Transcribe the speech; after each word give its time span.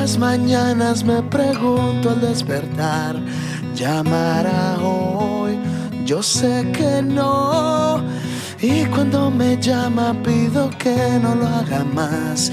las 0.00 0.16
mañanas 0.16 1.02
me 1.02 1.20
pregunto 1.22 2.10
al 2.10 2.20
despertar, 2.20 3.16
llamará 3.74 4.78
hoy, 4.80 5.58
yo 6.06 6.22
sé 6.22 6.70
que 6.72 7.02
no. 7.02 8.00
Y 8.60 8.84
cuando 8.86 9.30
me 9.30 9.56
llama 9.56 10.14
pido 10.24 10.70
que 10.78 10.96
no 11.22 11.34
lo 11.34 11.46
haga 11.46 11.82
más. 11.84 12.52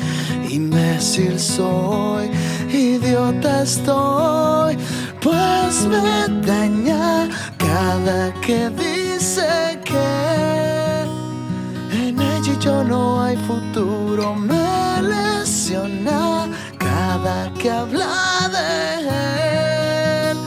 Imbécil 0.50 1.40
soy, 1.40 2.32
idiota 2.72 3.62
estoy, 3.62 4.78
pues 5.22 5.74
me 5.94 6.12
daña 6.52 7.30
cada 7.58 8.34
que 8.46 8.70
dice 8.70 9.80
que 9.90 10.12
en 12.08 12.20
ella 12.20 12.54
yo 12.60 12.84
no 12.84 13.22
hay 13.22 13.38
futuro. 13.50 14.36
Me 14.36 15.02
lesiona 15.14 16.48
cada 17.26 17.52
que 17.54 17.72
habla 17.72 18.50
de 18.52 20.30
él, 20.30 20.38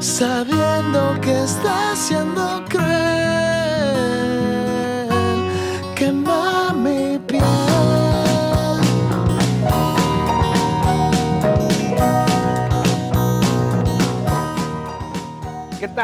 sabiendo 0.00 1.18
que 1.22 1.44
está 1.44 1.96
siendo 1.96 2.62
cruel. 2.68 3.55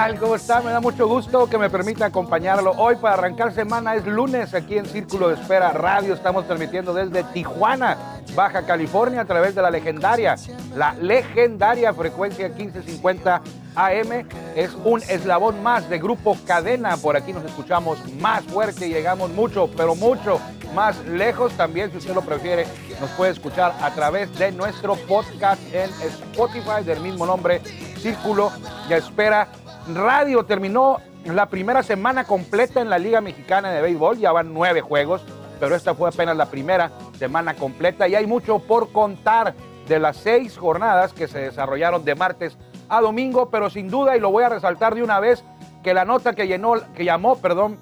Tal? 0.03 0.19
¿Cómo 0.19 0.35
está? 0.35 0.61
Me 0.61 0.73
da 0.73 0.81
mucho 0.81 1.07
gusto 1.07 1.49
que 1.49 1.59
me 1.59 1.71
permita 1.71 2.07
acompañarlo. 2.07 2.73
Hoy 2.73 2.97
para 2.97 3.15
arrancar 3.15 3.53
semana 3.53 3.95
es 3.95 4.05
lunes 4.05 4.53
aquí 4.53 4.77
en 4.77 4.85
Círculo 4.85 5.29
de 5.29 5.35
Espera 5.35 5.71
Radio. 5.71 6.15
Estamos 6.15 6.45
transmitiendo 6.45 6.93
desde 6.93 7.23
Tijuana, 7.23 7.97
Baja 8.35 8.67
California, 8.67 9.21
a 9.21 9.25
través 9.27 9.55
de 9.55 9.63
la 9.63 9.71
legendaria, 9.71 10.35
la 10.75 10.95
legendaria 10.95 11.95
frecuencia 11.95 12.49
1550 12.49 13.43
AM. 13.77 14.27
Es 14.57 14.77
un 14.83 15.01
eslabón 15.03 15.63
más 15.63 15.89
de 15.89 16.01
Grupo 16.01 16.37
Cadena. 16.49 16.97
Por 16.97 17.17
aquí 17.17 17.33
nos 17.33 17.45
escuchamos 17.45 17.99
más 18.15 18.43
fuerte 18.43 18.89
y 18.89 18.93
llegamos 18.93 19.31
mucho, 19.31 19.71
pero 19.77 19.95
mucho 19.95 20.41
más 20.75 20.99
lejos. 21.07 21.53
También, 21.53 21.93
si 21.93 21.99
usted 21.99 22.15
lo 22.15 22.23
prefiere, 22.23 22.67
nos 23.01 23.11
puede 23.11 23.31
escuchar 23.31 23.73
a 23.81 23.91
través 23.91 24.37
de 24.37 24.51
nuestro 24.51 24.97
podcast 24.97 25.63
en 25.73 25.89
Spotify 26.09 26.83
del 26.85 26.99
mismo 26.99 27.25
nombre, 27.25 27.61
Círculo 28.01 28.51
de 28.89 28.97
Espera 28.97 29.47
Radio. 29.95 30.45
Terminó 30.45 30.99
la 31.25 31.47
primera 31.47 31.83
semana 31.83 32.25
completa 32.25 32.81
en 32.81 32.91
la 32.91 32.99
Liga 32.99 33.21
Mexicana 33.21 33.71
de 33.71 33.83
Béisbol. 33.83 34.19
Ya 34.19 34.33
van 34.33 34.53
nueve 34.53 34.81
juegos, 34.81 35.23
pero 35.61 35.75
esta 35.75 35.95
fue 35.95 36.09
apenas 36.09 36.37
la 36.37 36.47
primera 36.47 36.91
semana 37.19 37.55
completa 37.55 38.09
y 38.09 38.15
hay 38.15 38.27
mucho 38.27 38.59
por 38.59 38.93
contar 38.93 39.55
de 39.89 39.99
las 39.99 40.17
seis 40.17 40.57
jornadas 40.57 41.13
que 41.13 41.29
se 41.29 41.39
desarrollaron 41.39 42.05
de 42.05 42.15
martes 42.15 42.57
a 42.89 43.01
domingo, 43.01 43.51
pero 43.51 43.71
sin 43.71 43.89
duda, 43.89 44.17
y 44.17 44.21
lo 44.21 44.31
voy 44.31 44.45
a 44.45 44.49
resaltar 44.49 44.95
de 44.95 45.03
una 45.03 45.19
vez, 45.19 45.45
que 45.83 45.95
la 45.95 46.05
nota 46.05 46.35
que, 46.35 46.47
llenó, 46.47 46.75
que 46.95 47.05
llamó 47.05 47.37
perdón, 47.37 47.79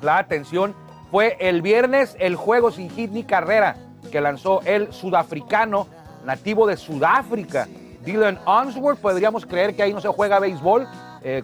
la 0.00 0.18
atención 0.18 0.74
fue 1.10 1.36
el 1.40 1.62
viernes 1.62 2.16
el 2.18 2.36
juego 2.36 2.70
sin 2.70 2.90
hit 2.90 3.10
ni 3.10 3.24
carrera 3.24 3.76
que 4.10 4.20
lanzó 4.20 4.60
el 4.64 4.92
sudafricano 4.92 5.88
nativo 6.24 6.66
de 6.66 6.76
Sudáfrica, 6.76 7.68
Dylan 8.04 8.38
Unsworth. 8.46 9.00
Podríamos 9.00 9.46
creer 9.46 9.74
que 9.74 9.82
ahí 9.82 9.92
no 9.92 10.00
se 10.00 10.08
juega 10.08 10.38
béisbol, 10.38 10.86
eh, 11.28 11.42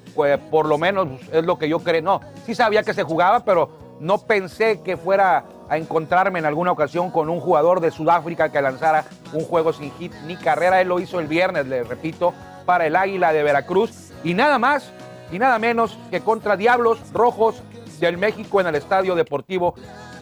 por 0.48 0.66
lo 0.66 0.78
menos 0.78 1.08
es 1.32 1.44
lo 1.44 1.58
que 1.58 1.68
yo 1.68 1.80
creo. 1.80 2.02
No, 2.02 2.20
sí 2.46 2.54
sabía 2.54 2.84
que 2.84 2.94
se 2.94 3.02
jugaba, 3.02 3.44
pero 3.44 3.96
no 3.98 4.18
pensé 4.18 4.80
que 4.80 4.96
fuera 4.96 5.44
a 5.68 5.76
encontrarme 5.76 6.38
en 6.38 6.44
alguna 6.44 6.70
ocasión 6.70 7.10
con 7.10 7.28
un 7.28 7.40
jugador 7.40 7.80
de 7.80 7.90
Sudáfrica 7.90 8.52
que 8.52 8.62
lanzara 8.62 9.04
un 9.32 9.44
juego 9.44 9.72
sin 9.72 9.90
hit 9.94 10.12
ni 10.24 10.36
carrera. 10.36 10.80
Él 10.80 10.86
lo 10.86 11.00
hizo 11.00 11.18
el 11.18 11.26
viernes, 11.26 11.66
le 11.66 11.82
repito, 11.82 12.32
para 12.64 12.86
el 12.86 12.94
Águila 12.94 13.32
de 13.32 13.42
Veracruz. 13.42 14.12
Y 14.22 14.34
nada 14.34 14.60
más 14.60 14.92
y 15.32 15.40
nada 15.40 15.58
menos 15.58 15.98
que 16.12 16.20
contra 16.20 16.56
Diablos 16.56 17.00
Rojos 17.12 17.60
del 17.98 18.18
México 18.18 18.60
en 18.60 18.68
el 18.68 18.76
Estadio 18.76 19.16
Deportivo 19.16 19.74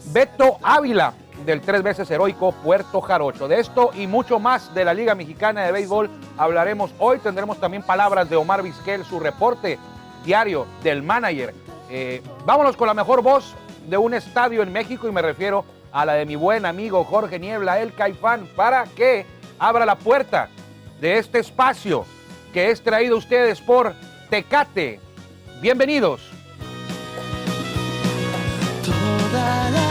Beto 0.07 0.57
Ávila 0.63 1.13
del 1.45 1.61
tres 1.61 1.83
veces 1.83 2.11
heroico 2.11 2.53
Puerto 2.53 3.01
Jarocho. 3.01 3.49
De 3.49 3.61
esto 3.61 3.91
y 3.95 4.07
mucho 4.07 4.39
más 4.39 4.73
de 4.75 4.85
la 4.85 4.95
Liga 4.95 5.15
Mexicana 5.15 5.63
de 5.63 5.73
Béisbol 5.73 6.11
hablaremos 6.37 6.93
hoy. 6.99 7.19
Tendremos 7.19 7.59
también 7.59 7.83
palabras 7.83 8.29
de 8.29 8.37
Omar 8.37 8.63
Vizquel, 8.63 9.05
su 9.05 9.21
reporte 9.21 9.79
diario 10.25 10.67
del 10.83 11.03
manager. 11.03 11.55
Eh, 11.91 12.23
vámonos 12.45 12.77
con 12.77 12.87
la 12.87 12.95
mejor 12.95 13.23
voz 13.23 13.55
de 13.89 13.97
un 13.97 14.15
estadio 14.15 14.63
en 14.63 14.73
México 14.73 15.09
y 15.09 15.13
me 15.13 15.23
refiero 15.23 15.65
a 15.93 16.05
la 16.05 16.15
de 16.15 16.27
mi 16.27 16.37
buen 16.37 16.67
amigo 16.67 17.05
Jorge 17.05 17.39
Niebla, 17.39 17.81
el 17.81 17.95
Caifán, 17.95 18.47
para 18.55 18.85
que 18.85 19.27
abra 19.59 19.85
la 19.85 19.97
puerta 19.97 20.49
de 21.01 21.19
este 21.19 21.39
espacio 21.39 22.05
que 22.53 22.71
es 22.71 22.83
traído 22.83 23.17
a 23.17 23.19
ustedes 23.19 23.61
por 23.61 23.95
Tecate. 24.29 25.01
Bienvenidos. 25.61 26.21
Toda 28.85 29.71
la 29.71 29.90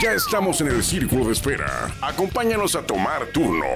Ya 0.00 0.14
estamos 0.14 0.58
en 0.62 0.68
el 0.68 0.82
círculo 0.82 1.26
de 1.26 1.32
espera. 1.32 1.94
Acompáñanos 2.00 2.74
a 2.74 2.86
tomar 2.86 3.26
turno 3.34 3.66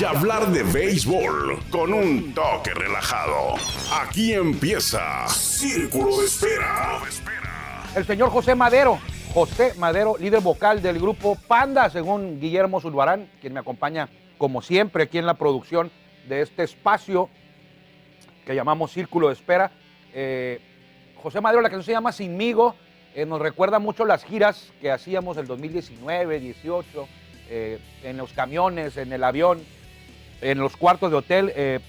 y 0.00 0.04
hablar 0.04 0.46
de 0.46 0.62
béisbol 0.62 1.58
con 1.70 1.92
un 1.92 2.32
toque 2.32 2.72
relajado. 2.72 3.56
Aquí 3.92 4.32
empieza 4.32 5.28
Círculo 5.28 6.18
de 6.18 6.26
Espera. 6.26 7.02
el 7.94 8.06
señor 8.06 8.30
José 8.30 8.54
Madero. 8.54 8.98
José 9.34 9.74
Madero, 9.76 10.16
líder 10.18 10.40
vocal 10.40 10.80
del 10.80 10.98
grupo 10.98 11.36
Panda, 11.46 11.90
según 11.90 12.40
Guillermo 12.40 12.80
Zulbarán, 12.80 13.28
quien 13.42 13.52
me 13.52 13.60
acompaña 13.60 14.08
como 14.38 14.62
siempre 14.62 15.04
aquí 15.04 15.18
en 15.18 15.26
la 15.26 15.34
producción 15.34 15.90
de 16.26 16.40
este 16.40 16.62
espacio 16.62 17.28
que 18.46 18.54
llamamos 18.54 18.92
Círculo 18.92 19.26
de 19.26 19.34
Espera. 19.34 19.72
Eh, 20.14 20.58
José 21.22 21.42
Madero, 21.42 21.60
la 21.60 21.68
canción 21.68 21.84
se 21.84 21.92
llama 21.92 22.12
Sinmigo, 22.12 22.76
eh, 23.16 23.24
nos 23.24 23.40
recuerda 23.40 23.78
mucho 23.78 24.04
las 24.04 24.24
giras 24.24 24.70
que 24.78 24.90
hacíamos 24.90 25.38
el 25.38 25.46
2019, 25.46 26.38
18, 26.38 27.08
eh, 27.48 27.78
en 28.02 28.18
los 28.18 28.34
camiones, 28.34 28.98
en 28.98 29.10
el 29.10 29.24
avión, 29.24 29.62
en 30.42 30.58
los 30.58 30.76
cuartos 30.76 31.10
de 31.10 31.16
hotel. 31.16 31.50
eh, 31.56 31.80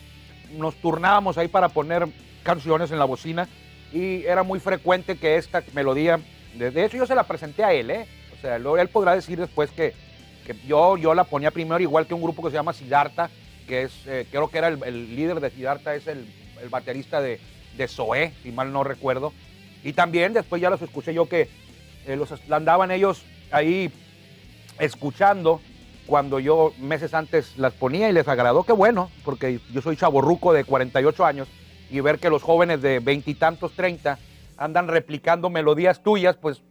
nos 0.54 0.76
turnábamos 0.76 1.38
ahí 1.38 1.50
para 1.50 1.68
poner 1.68 2.08
canciones 2.44 2.92
en 2.92 3.00
la 3.00 3.04
bocina 3.04 3.50
y 3.92 4.24
era 4.24 4.44
muy 4.44 4.62
frecuente 4.62 5.18
que 5.18 5.36
esta 5.36 5.62
melodía, 5.74 6.18
de, 6.56 6.86
hecho 6.86 6.96
yo 6.96 7.06
se 7.06 7.16
la 7.16 7.24
presenté 7.24 7.66
a 7.66 7.74
él, 7.74 7.92
¿eh? 7.92 8.08
O 8.38 8.40
sea, 8.40 8.56
él 8.56 8.88
podrá 8.88 9.14
decir 9.14 9.38
después 9.38 9.70
que, 9.72 9.94
que 10.46 10.56
yo, 10.66 10.96
yo 10.96 11.14
la 11.14 11.26
ponía 11.26 11.52
primero, 11.52 11.82
igual 11.82 12.08
que 12.08 12.14
un 12.14 12.22
grupo 12.22 12.42
que 12.42 12.52
se 12.52 12.56
llama 12.56 12.72
Siddhartha, 12.72 13.30
que 13.68 13.82
es, 13.82 13.92
creo 14.32 14.48
que 14.48 14.60
era 14.60 14.70
el, 14.70 14.82
el 14.86 15.14
líder 15.14 15.42
de 15.42 15.50
Siddhartha, 15.50 15.94
es 15.94 16.08
el, 16.08 16.26
el 16.62 16.70
baterista 16.70 17.20
de, 17.20 17.42
de 17.76 17.88
Zoé, 17.90 18.32
si 18.42 18.54
mal 18.54 18.72
no 18.72 18.86
recuerdo. 18.86 19.34
Y 19.84 19.94
también 19.94 20.34
después 20.34 20.62
ya 20.62 20.70
los 20.70 20.82
escuché 20.82 21.14
yo 21.14 21.28
que 21.28 21.50
eh, 22.06 22.16
los 22.16 22.34
andaban 22.50 22.92
ellos 22.92 23.24
ahí 23.52 23.92
escuchando 24.80 25.62
cuando 26.06 26.40
yo 26.40 26.74
meses 26.80 27.14
antes 27.14 27.58
las 27.58 27.74
ponía 27.74 28.10
y 28.10 28.14
les 28.14 28.28
agradó, 28.28 28.64
qué 28.64 28.72
bueno, 28.72 29.12
porque 29.26 29.60
yo 29.72 29.82
soy 29.82 29.98
chaborruco 29.98 30.54
de 30.54 30.64
48 30.64 31.26
años 31.26 31.48
y 31.90 32.00
ver 32.00 32.20
que 32.20 32.30
los 32.30 32.44
jóvenes 32.44 32.82
de 32.82 33.00
veintitantos, 33.00 33.74
30 33.74 34.18
andan 34.58 34.88
replicando 34.88 35.50
melodías 35.50 36.02
tuyas, 36.02 36.38
pues 36.38 36.64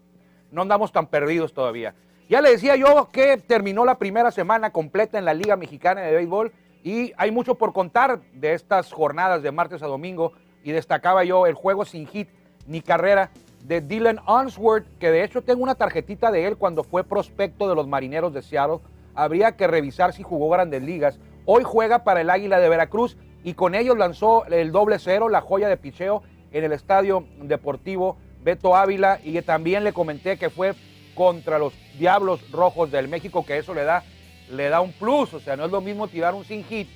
no 0.51 0.63
andamos 0.63 0.91
tan 0.93 1.07
perdidos 1.07 1.53
todavía. 1.53 1.95
Ya 2.29 2.41
le 2.41 2.51
decía 2.51 2.77
yo 2.77 3.09
que 3.13 3.37
terminó 3.37 3.85
la 3.85 3.99
primera 3.99 4.31
semana 4.31 4.71
completa 4.71 5.19
en 5.19 5.25
la 5.25 5.35
Liga 5.35 5.57
Mexicana 5.57 6.01
de 6.01 6.17
Béisbol 6.17 6.53
y 6.83 7.13
hay 7.17 7.31
mucho 7.31 7.55
por 7.55 7.73
contar 7.73 8.21
de 8.33 8.55
estas 8.55 8.93
jornadas 8.93 9.43
de 9.43 9.53
martes 9.53 9.83
a 9.83 9.87
domingo 9.87 10.33
y 10.65 10.73
destacaba 10.73 11.25
yo 11.25 11.47
el 11.47 11.55
juego 11.55 11.85
sin 11.85 12.07
hit 12.07 12.29
ni 12.67 12.81
carrera 12.81 13.31
de 13.65 13.81
Dylan 13.81 14.21
Unsworth, 14.27 14.87
que 14.99 15.11
de 15.11 15.25
hecho 15.25 15.43
tengo 15.43 15.63
una 15.63 15.75
tarjetita 15.75 16.31
de 16.31 16.47
él 16.47 16.57
cuando 16.57 16.85
fue 16.85 17.05
prospecto 17.05 17.69
de 17.69 17.75
los 17.75 17.89
Marineros 17.89 18.33
de 18.33 18.43
Seattle. 18.43 18.79
Habría 19.15 19.57
que 19.57 19.67
revisar 19.67 20.13
si 20.13 20.23
jugó 20.23 20.49
grandes 20.51 20.83
ligas. 20.83 21.19
Hoy 21.45 21.63
juega 21.65 22.05
para 22.05 22.21
el 22.21 22.31
Águila 22.31 22.61
de 22.61 22.69
Veracruz 22.69 23.17
y 23.43 23.55
con 23.55 23.75
ellos 23.75 23.97
lanzó 23.97 24.45
el 24.47 24.73
doble 24.73 24.99
cero, 24.99 25.29
la 25.29 25.41
joya 25.41 25.69
de 25.69 25.77
picheo 25.77 26.23
en 26.53 26.65
el 26.65 26.73
Estadio 26.73 27.25
Deportivo 27.41 28.17
Beto 28.43 28.77
Ávila 28.77 29.19
y 29.25 29.41
también 29.43 29.83
le 29.83 29.93
comenté 29.93 30.39
que 30.39 30.51
fue 30.51 30.75
contra 31.15 31.59
los 31.59 31.73
Diablos 31.99 32.49
Rojos 32.53 32.93
del 32.93 33.09
México, 33.09 33.45
que 33.45 33.59
eso 33.59 33.75
le 33.75 33.83
da, 33.83 34.05
le 34.51 34.69
da 34.69 34.81
un 34.81 34.93
plus. 34.93 35.35
O 35.35 35.41
sea, 35.41 35.57
no 35.57 35.65
es 35.65 35.73
lo 35.73 35.81
mismo 35.81 36.07
tirar 36.07 36.35
un 36.35 36.45
sin 36.45 36.63
hit 36.65 36.89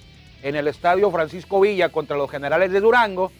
en 0.42 0.54
el 0.54 0.68
estadio 0.68 1.10
Francisco 1.10 1.60
Villa 1.60 1.88
contra 1.88 2.16
los 2.16 2.30
Generales 2.30 2.70
de 2.70 2.80
Durango 2.80 3.32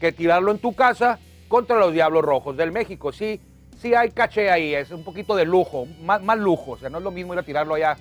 que 0.00 0.12
tirarlo 0.12 0.50
en 0.50 0.58
tu 0.58 0.74
casa 0.74 1.20
contra 1.48 1.78
los 1.78 1.92
Diablos 1.92 2.24
Rojos 2.24 2.56
del 2.56 2.72
México. 2.72 3.12
Sí, 3.12 3.40
sí 3.80 3.94
hay 3.94 4.10
caché 4.10 4.50
ahí, 4.50 4.74
es 4.74 4.90
un 4.90 5.04
poquito 5.04 5.36
de 5.36 5.44
lujo, 5.44 5.86
más, 6.02 6.22
más 6.22 6.38
lujo. 6.38 6.72
O 6.72 6.78
sea, 6.78 6.90
no 6.90 6.98
es 6.98 7.04
lo 7.04 7.10
mismo 7.10 7.32
ir 7.34 7.40
a 7.40 7.42
tirarlo 7.42 7.74
allá 7.74 7.96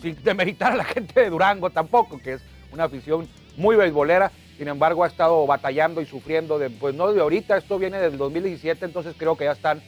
sin 0.00 0.22
demeritar 0.22 0.72
a 0.72 0.76
la 0.76 0.84
gente 0.84 1.20
de 1.20 1.30
Durango 1.30 1.70
tampoco, 1.70 2.18
que 2.18 2.34
es 2.34 2.42
una 2.72 2.84
afición 2.84 3.28
muy 3.56 3.76
beisbolera. 3.76 4.30
Sin 4.56 4.68
embargo, 4.68 5.04
ha 5.04 5.06
estado 5.06 5.46
batallando 5.46 6.00
y 6.00 6.06
sufriendo, 6.06 6.58
de, 6.58 6.68
pues 6.70 6.94
no 6.94 7.12
de 7.12 7.20
ahorita, 7.20 7.56
esto 7.56 7.78
viene 7.78 7.98
del 7.98 8.18
2017, 8.18 8.84
entonces 8.84 9.14
creo 9.16 9.36
que 9.36 9.44
ya 9.44 9.52
están 9.52 9.80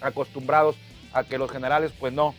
acostumbrados 0.00 0.76
a 1.12 1.24
que 1.24 1.36
los 1.36 1.50
generales 1.50 1.92
pues 1.98 2.12
no, 2.12 2.34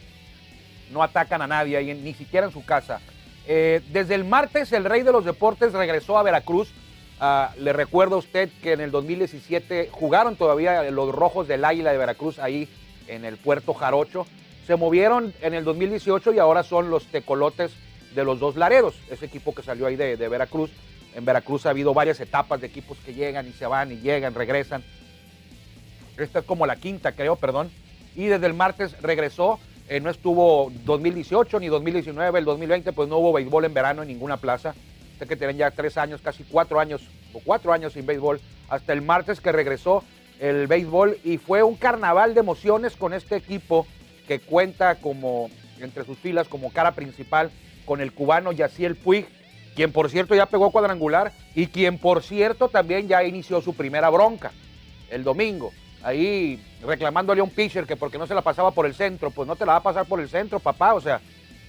no 0.92 1.04
atacan 1.04 1.44
a 1.44 1.48
nadie, 1.48 1.94
ni 1.94 2.14
siquiera 2.16 2.48
en 2.48 2.54
su 2.54 2.66
casa. 2.66 3.02
Eh, 3.48 3.82
desde 3.92 4.16
el 4.16 4.26
martes 4.26 4.72
el 4.74 4.86
rey 4.86 5.04
de 5.04 5.12
los 5.12 5.26
deportes 5.26 5.74
regresó 5.74 6.18
a 6.18 6.24
Veracruz. 6.24 6.74
Ah, 7.20 7.54
le 7.58 7.72
recuerdo 7.72 8.16
a 8.16 8.20
usted 8.20 8.50
que 8.62 8.74
en 8.74 8.82
el 8.82 8.92
2017 8.92 9.90
jugaron 9.92 10.36
todavía 10.36 10.84
los 10.92 11.14
rojos 11.14 11.48
del 11.48 11.64
Águila 11.64 11.92
de 11.92 11.98
Veracruz 11.98 12.40
ahí 12.40 12.68
en 13.08 13.24
el 13.24 13.38
puerto 13.38 13.74
Jarocho. 13.74 14.26
Se 14.68 14.76
movieron 14.76 15.34
en 15.42 15.54
el 15.54 15.64
2018 15.64 16.34
y 16.34 16.40
ahora 16.40 16.64
son 16.64 16.90
los 16.90 17.06
tecolotes 17.06 17.72
de 18.14 18.24
los 18.26 18.40
dos 18.40 18.56
Laredos, 18.56 18.96
ese 19.10 19.26
equipo 19.26 19.54
que 19.54 19.62
salió 19.62 19.86
ahí 19.86 19.96
de, 19.96 20.18
de 20.18 20.28
Veracruz. 20.28 20.72
En 21.14 21.24
Veracruz 21.24 21.66
ha 21.66 21.70
habido 21.70 21.94
varias 21.94 22.20
etapas 22.20 22.60
de 22.60 22.68
equipos 22.68 22.98
que 23.06 23.14
llegan 23.14 23.48
y 23.48 23.52
se 23.54 23.66
van 23.66 23.92
y 23.92 23.98
llegan, 23.98 24.34
regresan. 24.34 24.84
Esta 26.18 26.40
es 26.40 26.46
como 26.46 26.66
la 26.66 26.76
quinta, 26.76 27.14
creo, 27.14 27.36
perdón. 27.38 27.72
Y 28.16 28.26
desde 28.26 28.48
el 28.48 28.54
martes 28.54 29.00
regresó. 29.02 29.60
Eh, 29.88 30.00
no 30.00 30.10
estuvo 30.10 30.72
2018 30.84 31.60
ni 31.60 31.68
2019, 31.68 32.40
el 32.40 32.46
2020 32.46 32.92
pues 32.92 33.08
no 33.08 33.18
hubo 33.20 33.34
béisbol 33.34 33.66
en 33.66 33.74
verano 33.76 34.02
en 34.02 34.08
ninguna 34.08 34.38
plaza. 34.38 34.74
Sé 35.20 35.28
que 35.28 35.36
tienen 35.36 35.58
ya 35.58 35.72
tres 35.72 35.98
años, 35.98 36.22
casi 36.22 36.44
cuatro 36.44 36.80
años 36.80 37.02
o 37.34 37.40
cuatro 37.40 37.74
años 37.74 37.94
sin 37.94 38.06
béisbol. 38.06 38.42
Hasta 38.70 38.94
el 38.94 39.02
martes 39.02 39.40
que 39.40 39.52
regresó 39.52 40.04
el 40.40 40.68
béisbol 40.68 41.18
y 41.24 41.38
fue 41.38 41.64
un 41.64 41.76
carnaval 41.76 42.34
de 42.34 42.42
emociones 42.42 42.96
con 42.96 43.14
este 43.14 43.36
equipo 43.36 43.88
que 44.28 44.40
cuenta 44.40 44.96
como 44.96 45.50
entre 45.80 46.04
sus 46.04 46.18
filas 46.18 46.48
como 46.48 46.72
cara 46.72 46.92
principal 46.92 47.52
con 47.86 48.02
el 48.02 48.12
cubano 48.12 48.52
Yaciel 48.52 48.96
Puig, 48.96 49.28
quien 49.76 49.92
por 49.92 50.10
cierto 50.10 50.36
ya 50.36 50.48
pegó 50.48 50.72
cuadrangular 50.72 51.32
y 51.54 51.68
quien 51.68 52.00
por 52.00 52.24
cierto 52.24 52.70
también 52.70 53.08
ya 53.08 53.24
inició 53.24 53.62
su 53.62 53.76
primera 53.76 54.10
bronca 54.10 54.52
el 55.10 55.24
domingo 55.24 55.72
ahí 56.06 56.62
reclamándole 56.86 57.42
a 57.42 57.44
un 57.44 57.50
pitcher 57.50 57.86
que 57.86 57.96
porque 57.96 58.18
no 58.18 58.28
se 58.28 58.36
la 58.36 58.42
pasaba 58.42 58.72
por 58.72 58.86
el 58.86 58.94
centro, 58.94 59.32
pues 59.32 59.48
no 59.48 59.56
te 59.56 59.66
la 59.66 59.74
va 59.74 59.78
a 59.80 59.84
pasar 59.84 60.06
por 60.06 60.20
el 60.20 60.30
centro, 60.30 60.60
papá. 60.60 60.94
O 60.94 61.02
sea, 61.02 61.20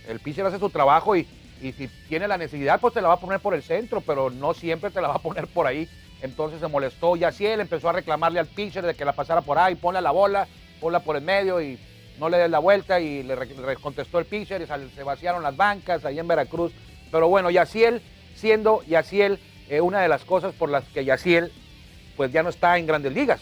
el 0.07 0.21
pitcher 0.21 0.45
hace 0.45 0.59
su 0.59 0.69
trabajo 0.69 1.17
y, 1.17 1.27
y 1.61 1.73
si 1.73 1.89
tiene 2.09 2.29
la 2.29 2.39
necesidad, 2.39 2.81
pues 2.81 2.95
te 2.95 3.01
la 3.01 3.09
va 3.09 3.15
a 3.15 3.21
poner 3.21 3.41
por 3.41 3.55
el 3.55 3.63
centro, 3.63 4.01
pero 4.01 4.31
no 4.31 4.55
siempre 4.55 4.91
te 4.91 5.01
la 5.01 5.09
va 5.09 5.15
a 5.15 5.21
poner 5.21 5.47
por 5.47 5.67
ahí. 5.67 5.89
Entonces 6.23 6.61
se 6.61 6.69
molestó 6.69 7.17
y 7.17 7.25
así 7.25 7.47
él 7.47 7.61
empezó 7.61 7.89
a 7.89 7.93
reclamarle 7.93 8.41
al 8.41 8.47
pitcher 8.47 8.85
de 8.85 8.95
que 8.95 9.05
la 9.05 9.13
pasara 9.13 9.43
por 9.43 9.59
ahí, 9.59 9.75
ponle 9.75 10.01
la 10.01 10.11
bola, 10.11 10.49
ponla 10.81 11.01
por 11.01 11.17
el 11.17 11.23
medio 11.23 11.61
y 11.61 11.79
no 12.19 12.29
le 12.29 12.39
des 12.39 12.51
la 12.51 12.59
vuelta 12.59 13.01
y 13.01 13.23
le, 13.23 13.37
contestó 13.81 14.19
el 14.19 14.25
pitcher 14.25 14.63
y 14.63 14.67
se 14.95 15.03
vaciaron 15.03 15.43
las 15.43 15.57
bancas 15.57 16.05
ahí 16.05 16.19
en 16.19 16.29
Veracruz. 16.29 16.73
Pero 17.11 17.29
bueno, 17.29 17.51
Yaciel, 17.51 18.01
siendo 18.35 18.83
Yaciel 18.85 19.39
eh, 19.69 19.81
una 19.81 20.01
de 20.01 20.09
las 20.09 20.25
cosas 20.25 20.55
por 20.55 20.71
las 20.71 20.85
que 20.85 21.05
Yaciel 21.05 21.53
pues 22.17 22.33
ya 22.33 22.43
no 22.43 22.49
está 22.49 22.79
en 22.79 22.87
grandes 22.87 23.13
ligas 23.13 23.41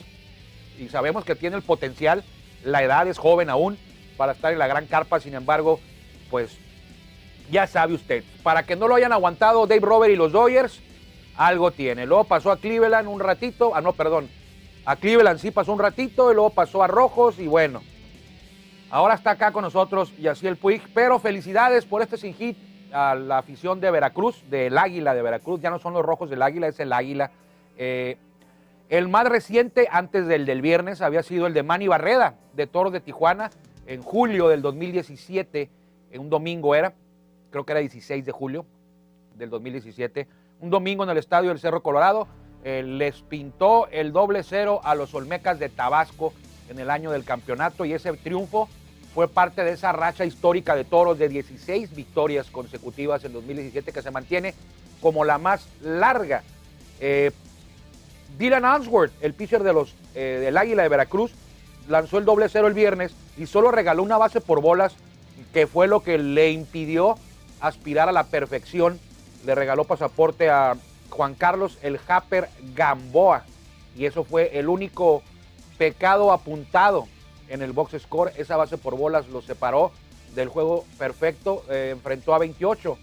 y 0.78 0.88
sabemos 0.88 1.25
que 1.25 1.37
tiene 1.37 1.56
el 1.56 1.62
potencial, 1.62 2.25
la 2.64 2.82
edad 2.82 3.06
es 3.06 3.19
joven 3.19 3.50
aún 3.50 3.78
para 4.17 4.32
estar 4.32 4.52
en 4.52 4.58
la 4.58 4.67
gran 4.67 4.87
carpa, 4.87 5.20
sin 5.20 5.34
embargo, 5.34 5.81
pues 6.31 6.58
ya 7.50 7.67
sabe 7.67 7.94
usted, 7.94 8.25
para 8.43 8.64
que 8.64 8.76
no 8.76 8.88
lo 8.88 8.94
hayan 8.94 9.12
aguantado 9.12 9.67
Dave 9.67 9.81
Robert 9.81 10.12
y 10.12 10.17
los 10.17 10.32
Dodgers, 10.32 10.81
algo 11.37 11.70
tiene. 11.70 12.06
Luego 12.06 12.25
pasó 12.25 12.50
a 12.50 12.58
Cleveland 12.58 13.08
un 13.08 13.20
ratito, 13.20 13.73
ah 13.75 13.81
no, 13.81 13.93
perdón, 13.93 14.29
a 14.85 14.96
Cleveland 14.96 15.41
sí 15.41 15.50
pasó 15.50 15.73
un 15.73 15.79
ratito 15.79 16.31
y 16.31 16.35
luego 16.35 16.50
pasó 16.50 16.82
a 16.82 16.87
Rojos 16.87 17.38
y 17.38 17.46
bueno, 17.46 17.82
ahora 18.91 19.14
está 19.14 19.32
acá 19.32 19.52
con 19.52 19.62
nosotros 19.62 20.17
Yaciel 20.19 20.56
Puig, 20.56 20.82
pero 20.94 21.19
felicidades 21.19 21.85
por 21.85 22.02
este 22.02 22.17
sin 22.17 22.35
hit 22.35 22.56
a 22.93 23.14
la 23.14 23.38
afición 23.38 23.81
de 23.81 23.91
Veracruz, 23.91 24.44
del 24.49 24.79
Águila 24.79 25.14
de 25.14 25.23
Veracruz, 25.23 25.61
ya 25.61 25.70
no 25.70 25.79
son 25.79 25.94
los 25.94 26.05
Rojos 26.05 26.31
del 26.31 26.43
Águila, 26.43 26.69
es 26.69 26.79
el 26.79 26.93
Águila. 26.93 27.31
Eh, 27.76 28.17
el 28.88 29.08
más 29.08 29.26
reciente, 29.26 29.88
antes 29.91 30.26
del 30.26 30.46
del 30.46 30.62
viernes, 30.62 31.00
había 31.00 31.23
sido 31.23 31.46
el 31.46 31.55
de 31.55 31.62
Manny 31.64 31.88
Barreda, 31.88 32.35
de 32.52 32.67
Toros 32.67 32.93
de 32.93 33.00
Tijuana, 33.00 33.50
en 33.87 34.02
julio 34.02 34.49
del 34.49 34.62
2017, 34.62 35.70
en 36.12 36.20
un 36.20 36.31
domingo 36.31 36.75
era, 36.75 36.94
creo 37.55 37.65
que 37.65 37.73
era 37.73 37.81
16 37.81 38.27
de 38.27 38.33
julio 38.33 38.67
del 39.37 39.49
2017, 39.49 40.27
un 40.61 40.71
domingo 40.71 41.05
en 41.05 41.11
el 41.11 41.19
estadio 41.19 41.51
del 41.51 41.61
Cerro 41.61 41.85
Colorado, 41.85 42.27
eh, 42.65 42.83
les 42.83 43.23
pintó 43.23 43.87
el 43.93 44.12
doble 44.12 44.43
cero 44.43 44.81
a 44.83 44.97
los 44.97 45.15
Olmecas 45.15 45.61
de 45.61 45.69
Tabasco 45.69 46.33
en 46.69 46.81
el 46.81 46.91
año 46.91 47.12
del 47.12 47.23
campeonato 47.23 47.85
y 47.85 47.93
ese 47.93 48.12
triunfo 48.15 48.69
fue 49.15 49.29
parte 49.29 49.62
de 49.62 49.71
esa 49.71 49.93
racha 49.93 50.25
histórica 50.25 50.75
de 50.75 50.83
toros 50.83 51.17
de 51.17 51.29
16 51.29 51.95
victorias 51.95 52.51
consecutivas 52.51 53.25
en 53.25 53.33
2017 53.35 53.93
que 53.93 54.03
se 54.03 54.11
mantiene 54.11 54.53
como 55.01 55.25
la 55.25 55.39
más 55.39 55.69
larga. 55.81 56.43
Eh, 56.99 57.31
Dylan 58.37 58.65
Answorth, 58.65 59.12
el 59.21 59.33
pitcher 59.33 59.62
de 59.62 59.73
los, 59.73 59.95
eh, 60.17 60.41
del 60.43 60.56
Águila 60.56 60.83
de 60.83 60.89
Veracruz, 60.89 61.31
lanzó 61.89 62.19
el 62.19 62.25
doble 62.25 62.49
cero 62.49 62.67
el 62.67 62.75
viernes 62.75 63.15
y 63.39 63.47
solo 63.47 63.71
regaló 63.71 64.03
una 64.03 64.19
base 64.19 64.41
por 64.41 64.61
bolas, 64.61 64.97
que 65.53 65.69
fue 65.69 65.87
lo 65.87 66.01
que 66.01 66.19
le 66.19 66.51
impidió 66.51 67.17
aspirar 67.66 68.08
a 68.08 68.12
la 68.12 68.25
perfección. 68.25 69.00
Le 69.44 69.55
regaló 69.55 69.84
pasaporte 69.84 70.50
a 70.50 70.76
Juan 71.11 71.34
Carlos 71.34 71.78
el 71.82 71.99
Japper 71.99 72.49
Gamboa 72.75 73.44
y 73.96 74.06
eso 74.06 74.25
fue 74.25 74.58
el 74.58 74.69
único 74.69 75.22
pecado 75.78 76.32
apuntado 76.32 77.06
en 77.49 77.62
el 77.62 77.72
box 77.72 78.02
score. 78.02 78.32
Esa 78.37 78.56
base 78.56 78.78
por 78.78 78.96
bolas 78.96 79.28
lo 79.28 79.43
separó 79.43 79.93
del 80.34 80.49
juego 80.49 80.84
perfecto. 80.99 81.64
eh, 81.70 81.90
enfrentó 81.93 82.34
a 82.34 82.38
28 82.38 82.99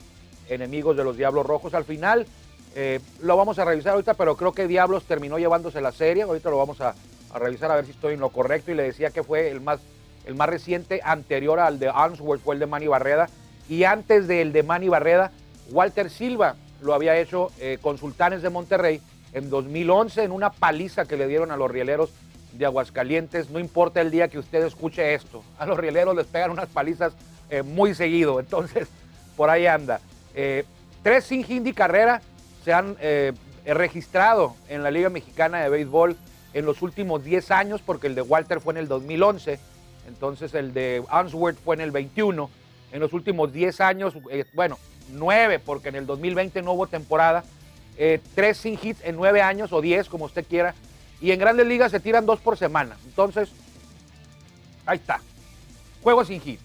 enemigos 0.50 0.98
de 0.98 1.04
los 1.04 1.18
Diablos 1.18 1.46
Rojos. 1.46 1.74
Al 1.74 1.86
final 1.86 2.28
eh, 2.76 3.00
lo 3.22 3.38
vamos 3.38 3.60
a 3.60 3.66
revisar 3.66 3.94
ahorita, 3.94 4.14
pero 4.16 4.36
creo 4.36 4.52
que 4.52 4.68
Diablos 4.68 5.06
terminó 5.06 5.40
llevándose 5.40 5.82
la 5.82 5.92
serie. 5.92 6.24
Ahorita 6.24 6.50
lo 6.50 6.58
vamos 6.58 6.82
a, 6.82 6.96
a 7.34 7.40
revisar 7.40 7.72
a 7.72 7.76
ver 7.76 7.86
si 7.86 7.92
estoy 7.92 8.14
en 8.14 8.20
lo 8.20 8.30
correcto. 8.30 8.72
Y 8.72 8.76
le 8.76 8.84
decía 8.84 9.12
que 9.12 9.24
fue 9.24 9.50
el 9.50 9.62
más, 9.62 9.80
el 10.26 10.36
más 10.36 10.50
reciente, 10.50 11.02
anterior 11.04 11.60
al 11.60 11.80
de 11.80 11.90
Answorth, 11.90 12.42
fue 12.42 12.56
el 12.56 12.60
de 12.60 12.68
Manny 12.68 12.88
Barreda. 12.88 13.30
Y 13.72 13.86
antes 13.86 14.28
del 14.28 14.52
de 14.52 14.64
Manny 14.64 14.90
Barreda, 14.90 15.32
Walter 15.70 16.10
Silva 16.10 16.58
lo 16.82 16.94
había 16.94 17.18
hecho 17.18 17.54
eh, 17.58 17.78
con 17.82 17.98
Sultanes 17.98 18.42
de 18.42 18.50
Monterrey 18.50 19.00
en 19.32 19.50
2011 19.50 20.26
en 20.26 20.34
una 20.34 20.52
paliza 20.52 21.06
que 21.06 21.16
le 21.16 21.26
dieron 21.26 21.52
a 21.52 21.56
los 21.56 21.72
rieleros 21.72 22.10
de 22.52 22.66
Aguascalientes. 22.66 23.50
No 23.50 23.60
importa 23.60 24.02
el 24.02 24.12
día 24.12 24.28
que 24.28 24.40
usted 24.40 24.66
escuche 24.66 25.14
esto, 25.14 25.42
a 25.58 25.66
los 25.66 25.78
rieleros 25.78 26.14
les 26.18 26.28
pegan 26.28 26.52
unas 26.52 26.68
palizas 26.68 27.14
eh, 27.50 27.62
muy 27.62 27.96
seguido. 27.96 28.42
Entonces, 28.42 28.90
por 29.38 29.50
ahí 29.50 29.68
anda. 29.68 30.02
Eh, 30.36 30.66
tres 31.02 31.24
sin 31.24 31.50
Hindi 31.50 31.72
carrera 31.72 32.22
se 32.66 32.74
han 32.74 32.98
eh, 33.00 33.32
registrado 33.66 34.54
en 34.68 34.84
la 34.84 34.92
Liga 34.92 35.10
Mexicana 35.10 35.62
de 35.62 35.70
Béisbol 35.70 36.18
en 36.54 36.66
los 36.66 36.82
últimos 36.82 37.24
10 37.24 37.52
años, 37.52 37.82
porque 37.82 38.08
el 38.08 38.16
de 38.16 38.22
Walter 38.22 38.60
fue 38.60 38.74
en 38.74 38.80
el 38.80 38.90
2011, 38.90 39.60
entonces 40.10 40.54
el 40.56 40.74
de 40.74 41.06
Answorth 41.10 41.58
fue 41.64 41.76
en 41.76 41.82
el 41.82 41.92
21. 41.92 42.50
En 42.92 43.00
los 43.00 43.14
últimos 43.14 43.54
10 43.54 43.82
años, 43.82 44.14
eh, 44.30 44.46
bueno, 44.54 44.78
9, 45.12 45.60
porque 45.60 45.90
en 45.90 45.96
el 45.96 46.06
2020 46.06 46.62
no 46.62 46.74
hubo 46.74 46.88
temporada, 46.88 47.44
eh, 47.98 48.20
tres 48.36 48.58
sin 48.58 48.80
hits 48.82 49.02
en 49.04 49.16
9 49.16 49.42
años 49.42 49.72
o 49.74 49.82
10, 49.82 50.10
como 50.10 50.26
usted 50.26 50.46
quiera, 50.48 50.76
y 51.22 51.32
en 51.32 51.40
grandes 51.40 51.68
ligas 51.68 51.92
se 51.92 52.00
tiran 52.00 52.26
dos 52.26 52.40
por 52.40 52.58
semana. 52.58 52.98
Entonces, 53.06 53.50
ahí 54.86 54.98
está. 54.98 55.22
Juego 56.02 56.26
sin 56.26 56.42
hit. 56.42 56.60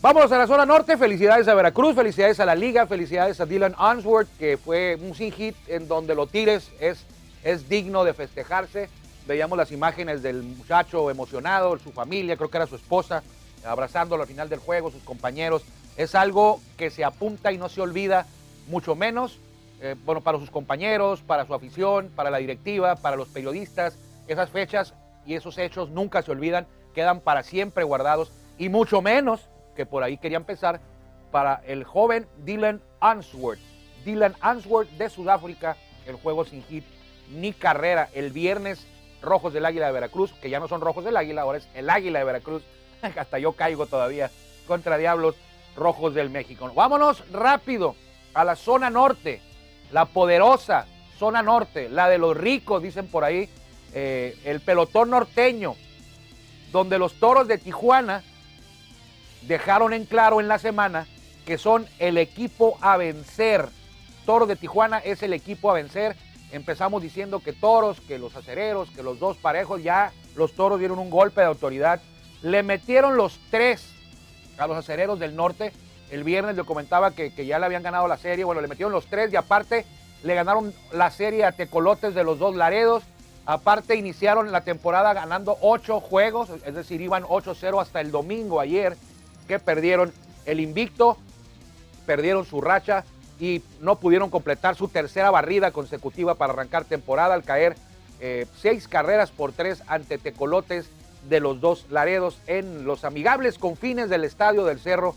Vámonos 0.00 0.32
a 0.32 0.38
la 0.38 0.48
zona 0.48 0.66
norte. 0.66 0.96
Felicidades 0.96 1.46
a 1.46 1.54
Veracruz, 1.54 1.94
felicidades 1.94 2.40
a 2.40 2.44
la 2.44 2.56
liga, 2.56 2.88
felicidades 2.88 3.40
a 3.40 3.46
Dylan 3.46 3.76
Answorth, 3.78 4.28
que 4.36 4.56
fue 4.56 4.98
un 5.00 5.14
sin 5.14 5.30
hit 5.30 5.54
en 5.68 5.86
donde 5.86 6.16
lo 6.16 6.26
tires 6.26 6.72
es, 6.80 7.06
es 7.44 7.68
digno 7.68 8.02
de 8.02 8.12
festejarse. 8.12 8.90
Veíamos 9.28 9.56
las 9.56 9.70
imágenes 9.70 10.20
del 10.20 10.42
muchacho 10.42 11.08
emocionado, 11.08 11.78
su 11.78 11.92
familia, 11.92 12.36
creo 12.36 12.50
que 12.50 12.56
era 12.56 12.66
su 12.66 12.74
esposa, 12.74 13.22
abrazándolo 13.64 14.22
al 14.22 14.28
final 14.28 14.48
del 14.48 14.58
juego, 14.58 14.90
sus 14.90 15.02
compañeros. 15.02 15.64
Es 15.96 16.14
algo 16.14 16.60
que 16.76 16.90
se 16.90 17.04
apunta 17.04 17.52
y 17.52 17.58
no 17.58 17.68
se 17.68 17.80
olvida, 17.80 18.26
mucho 18.68 18.94
menos, 18.94 19.38
eh, 19.80 19.96
bueno, 20.04 20.20
para 20.20 20.38
sus 20.38 20.50
compañeros, 20.50 21.20
para 21.20 21.46
su 21.46 21.54
afición, 21.54 22.10
para 22.14 22.30
la 22.30 22.38
directiva, 22.38 22.96
para 22.96 23.16
los 23.16 23.28
periodistas. 23.28 23.98
Esas 24.28 24.50
fechas 24.50 24.94
y 25.26 25.34
esos 25.34 25.58
hechos 25.58 25.90
nunca 25.90 26.22
se 26.22 26.30
olvidan, 26.30 26.66
quedan 26.94 27.20
para 27.20 27.42
siempre 27.42 27.84
guardados 27.84 28.32
y 28.58 28.68
mucho 28.68 29.02
menos 29.02 29.48
que 29.76 29.86
por 29.86 30.02
ahí 30.02 30.18
quería 30.18 30.36
empezar 30.36 30.80
para 31.30 31.62
el 31.66 31.84
joven 31.84 32.26
Dylan 32.44 32.80
Answorth. 33.00 33.60
Dylan 34.04 34.36
Answorth 34.40 34.90
de 34.90 35.08
Sudáfrica, 35.08 35.76
el 36.06 36.16
juego 36.16 36.44
sin 36.44 36.62
hit 36.64 36.84
ni 37.30 37.52
carrera. 37.52 38.08
El 38.12 38.30
viernes 38.30 38.86
Rojos 39.20 39.52
del 39.52 39.64
Águila 39.64 39.86
de 39.86 39.92
Veracruz, 39.92 40.32
que 40.34 40.50
ya 40.50 40.60
no 40.60 40.68
son 40.68 40.80
Rojos 40.80 41.04
del 41.04 41.16
Águila, 41.16 41.42
ahora 41.42 41.58
es 41.58 41.68
el 41.74 41.88
Águila 41.88 42.18
de 42.18 42.24
Veracruz. 42.24 42.62
Hasta 43.16 43.38
yo 43.38 43.52
caigo 43.52 43.86
todavía 43.86 44.30
contra 44.66 44.96
Diablos 44.96 45.34
Rojos 45.76 46.14
del 46.14 46.30
México. 46.30 46.70
Vámonos 46.74 47.24
rápido 47.32 47.96
a 48.34 48.44
la 48.44 48.56
zona 48.56 48.90
norte, 48.90 49.40
la 49.90 50.06
poderosa 50.06 50.86
zona 51.18 51.42
norte, 51.42 51.88
la 51.88 52.08
de 52.08 52.18
los 52.18 52.36
ricos, 52.36 52.82
dicen 52.82 53.06
por 53.06 53.24
ahí, 53.24 53.48
eh, 53.94 54.36
el 54.44 54.60
pelotón 54.60 55.10
norteño, 55.10 55.76
donde 56.72 56.98
los 56.98 57.14
toros 57.14 57.46
de 57.46 57.58
Tijuana 57.58 58.22
dejaron 59.42 59.92
en 59.92 60.04
claro 60.04 60.40
en 60.40 60.48
la 60.48 60.58
semana 60.58 61.06
que 61.44 61.58
son 61.58 61.86
el 61.98 62.18
equipo 62.18 62.78
a 62.80 62.96
vencer. 62.96 63.68
Toros 64.24 64.48
de 64.48 64.56
Tijuana 64.56 64.98
es 64.98 65.22
el 65.22 65.32
equipo 65.32 65.70
a 65.70 65.74
vencer. 65.74 66.16
Empezamos 66.52 67.02
diciendo 67.02 67.40
que 67.40 67.52
toros, 67.52 68.00
que 68.00 68.18
los 68.18 68.36
acereros, 68.36 68.90
que 68.90 69.02
los 69.02 69.18
dos 69.18 69.36
parejos, 69.36 69.82
ya 69.82 70.12
los 70.36 70.54
toros 70.54 70.78
dieron 70.78 70.98
un 70.98 71.10
golpe 71.10 71.40
de 71.40 71.48
autoridad. 71.48 72.00
Le 72.42 72.62
metieron 72.62 73.16
los 73.16 73.38
tres 73.50 73.92
a 74.58 74.66
los 74.66 74.76
acereros 74.76 75.18
del 75.18 75.36
norte. 75.36 75.72
El 76.10 76.24
viernes 76.24 76.56
le 76.56 76.64
comentaba 76.64 77.12
que, 77.12 77.30
ya 77.46 77.58
le 77.58 77.66
habían 77.66 77.82
ganado 77.82 78.08
la 78.08 78.16
serie. 78.16 78.44
Bueno, 78.44 78.60
le 78.60 78.68
metieron 78.68 78.92
los 78.92 79.06
tres 79.06 79.32
y 79.32 79.36
aparte 79.36 79.86
le 80.22 80.34
ganaron 80.34 80.74
la 80.92 81.10
serie 81.10 81.44
a 81.44 81.52
Tecolotes 81.52 82.14
de 82.14 82.24
los 82.24 82.38
dos 82.38 82.54
Laredos. 82.54 83.04
Aparte 83.46 83.96
iniciaron 83.96 84.52
la 84.52 84.60
temporada 84.60 85.14
ganando 85.14 85.56
ocho 85.60 86.00
juegos, 86.00 86.50
es 86.64 86.74
decir, 86.74 87.00
iban 87.00 87.24
8-0 87.24 87.80
hasta 87.80 88.00
el 88.00 88.12
domingo 88.12 88.60
ayer, 88.60 88.96
que 89.48 89.58
perdieron 89.58 90.12
el 90.46 90.60
invicto, 90.60 91.16
perdieron 92.06 92.44
su 92.44 92.60
racha 92.60 93.04
y 93.40 93.62
no 93.80 93.96
pudieron 93.96 94.30
completar 94.30 94.76
su 94.76 94.86
tercera 94.86 95.32
barrida 95.32 95.72
consecutiva 95.72 96.36
para 96.36 96.52
arrancar 96.52 96.84
temporada 96.84 97.34
al 97.34 97.42
caer 97.42 97.74
eh, 98.20 98.46
seis 98.60 98.86
carreras 98.86 99.32
por 99.32 99.50
tres 99.52 99.82
ante 99.88 100.18
Tecolotes 100.18 100.88
de 101.28 101.40
los 101.40 101.60
dos 101.60 101.86
Laredos 101.90 102.38
en 102.46 102.84
los 102.84 103.04
amigables 103.04 103.58
confines 103.58 104.08
del 104.08 104.24
Estadio 104.24 104.64
del 104.64 104.80
Cerro 104.80 105.14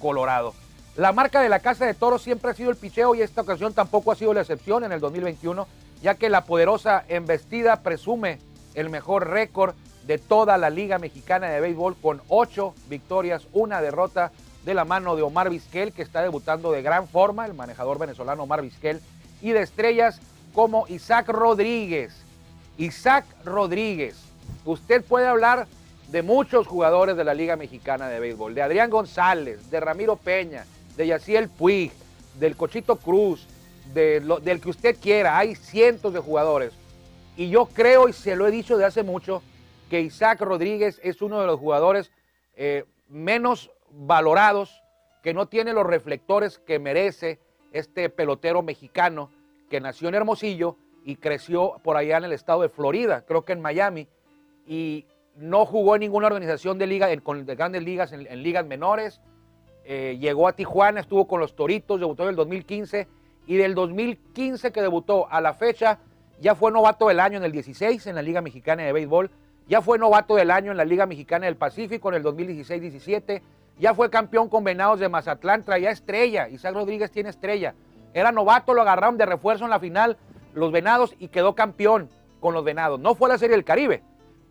Colorado. 0.00 0.54
La 0.96 1.12
marca 1.12 1.40
de 1.40 1.48
la 1.48 1.60
Casa 1.60 1.86
de 1.86 1.94
Toros 1.94 2.22
siempre 2.22 2.50
ha 2.50 2.54
sido 2.54 2.70
el 2.70 2.76
picheo 2.76 3.14
y 3.14 3.22
esta 3.22 3.42
ocasión 3.42 3.72
tampoco 3.72 4.12
ha 4.12 4.16
sido 4.16 4.34
la 4.34 4.40
excepción 4.40 4.84
en 4.84 4.92
el 4.92 5.00
2021, 5.00 5.66
ya 6.02 6.14
que 6.14 6.30
la 6.30 6.44
poderosa 6.44 7.04
embestida 7.08 7.82
presume 7.82 8.38
el 8.74 8.90
mejor 8.90 9.28
récord 9.28 9.74
de 10.06 10.18
toda 10.18 10.58
la 10.58 10.70
Liga 10.70 10.98
Mexicana 10.98 11.48
de 11.48 11.60
Béisbol 11.60 11.96
con 11.96 12.20
ocho 12.28 12.74
victorias, 12.88 13.46
una 13.52 13.80
derrota 13.80 14.32
de 14.64 14.74
la 14.74 14.84
mano 14.84 15.16
de 15.16 15.22
Omar 15.22 15.50
Vizquel, 15.50 15.92
que 15.92 16.02
está 16.02 16.22
debutando 16.22 16.72
de 16.72 16.82
gran 16.82 17.08
forma, 17.08 17.46
el 17.46 17.54
manejador 17.54 17.98
venezolano 17.98 18.42
Omar 18.42 18.62
Vizquel, 18.62 19.00
y 19.40 19.52
de 19.52 19.62
estrellas 19.62 20.20
como 20.54 20.86
Isaac 20.88 21.28
Rodríguez. 21.28 22.14
Isaac 22.76 23.24
Rodríguez, 23.44 24.16
usted 24.64 25.04
puede 25.04 25.26
hablar 25.26 25.66
de 26.08 26.22
muchos 26.22 26.66
jugadores 26.66 27.16
de 27.16 27.24
la 27.24 27.34
Liga 27.34 27.56
Mexicana 27.56 28.08
de 28.08 28.20
Béisbol, 28.20 28.54
de 28.54 28.62
Adrián 28.62 28.90
González, 28.90 29.70
de 29.70 29.80
Ramiro 29.80 30.16
Peña, 30.16 30.64
de 30.96 31.06
Yaciel 31.06 31.48
Puig, 31.48 31.92
del 32.38 32.56
Cochito 32.56 32.96
Cruz, 32.96 33.46
del 33.94 34.60
que 34.60 34.70
usted 34.70 34.96
quiera. 35.00 35.38
Hay 35.38 35.54
cientos 35.54 36.12
de 36.12 36.20
jugadores. 36.20 36.72
Y 37.36 37.48
yo 37.48 37.66
creo, 37.66 38.08
y 38.08 38.12
se 38.12 38.36
lo 38.36 38.46
he 38.46 38.50
dicho 38.50 38.76
de 38.76 38.84
hace 38.84 39.02
mucho, 39.02 39.42
que 39.88 40.00
Isaac 40.00 40.40
Rodríguez 40.40 41.00
es 41.02 41.22
uno 41.22 41.40
de 41.40 41.46
los 41.46 41.58
jugadores 41.58 42.10
eh, 42.56 42.84
menos 43.08 43.70
valorados, 43.90 44.82
que 45.22 45.34
no 45.34 45.46
tiene 45.46 45.72
los 45.72 45.86
reflectores 45.86 46.58
que 46.58 46.78
merece 46.78 47.38
este 47.72 48.08
pelotero 48.08 48.62
mexicano 48.62 49.30
que 49.68 49.80
nació 49.80 50.08
en 50.08 50.16
Hermosillo 50.16 50.76
y 51.04 51.16
creció 51.16 51.80
por 51.82 51.96
allá 51.96 52.18
en 52.18 52.24
el 52.24 52.32
estado 52.32 52.62
de 52.62 52.68
Florida, 52.68 53.24
creo 53.26 53.44
que 53.44 53.52
en 53.52 53.60
Miami, 53.60 54.08
y 54.66 55.06
no 55.36 55.64
jugó 55.66 55.96
en 55.96 56.00
ninguna 56.00 56.26
organización 56.26 56.78
de 56.78 56.86
liga, 56.86 57.10
en, 57.10 57.20
con 57.20 57.44
de 57.46 57.54
grandes 57.54 57.82
ligas, 57.82 58.12
en 58.12 58.42
ligas 58.42 58.66
menores, 58.66 59.20
eh, 59.84 60.18
llegó 60.20 60.46
a 60.46 60.52
Tijuana, 60.52 61.00
estuvo 61.00 61.26
con 61.26 61.40
los 61.40 61.56
Toritos, 61.56 61.98
debutó 61.98 62.24
en 62.24 62.30
el 62.30 62.36
2015 62.36 63.08
y 63.46 63.56
del 63.56 63.74
2015 63.74 64.72
que 64.72 64.82
debutó 64.82 65.26
a 65.30 65.40
la 65.40 65.54
fecha 65.54 65.98
ya 66.40 66.54
fue 66.54 66.72
novato 66.72 67.08
del 67.08 67.20
año 67.20 67.36
en 67.36 67.44
el 67.44 67.52
16 67.52 68.06
en 68.06 68.14
la 68.14 68.22
Liga 68.22 68.40
Mexicana 68.40 68.82
de 68.82 68.92
Béisbol, 68.92 69.30
ya 69.68 69.82
fue 69.82 69.98
novato 69.98 70.36
del 70.36 70.50
año 70.50 70.70
en 70.70 70.78
la 70.78 70.84
Liga 70.84 71.06
Mexicana 71.06 71.46
del 71.46 71.56
Pacífico 71.56 72.08
en 72.08 72.16
el 72.16 72.24
2016-17, 72.24 73.42
ya 73.78 73.94
fue 73.94 74.10
campeón 74.10 74.48
con 74.48 74.64
Venados 74.64 75.00
de 75.00 75.08
Mazatlán, 75.08 75.64
traía 75.64 75.90
estrella, 75.90 76.48
Isaac 76.48 76.74
Rodríguez 76.74 77.10
tiene 77.10 77.28
estrella, 77.28 77.74
era 78.14 78.32
novato, 78.32 78.74
lo 78.74 78.82
agarraron 78.82 79.18
de 79.18 79.26
refuerzo 79.26 79.64
en 79.64 79.70
la 79.70 79.78
final 79.78 80.16
los 80.54 80.72
Venados 80.72 81.14
y 81.18 81.28
quedó 81.28 81.54
campeón 81.54 82.10
con 82.40 82.54
los 82.54 82.64
Venados. 82.64 82.98
No 82.98 83.14
fue 83.14 83.28
la 83.28 83.38
Serie 83.38 83.54
del 83.54 83.64
Caribe, 83.64 84.02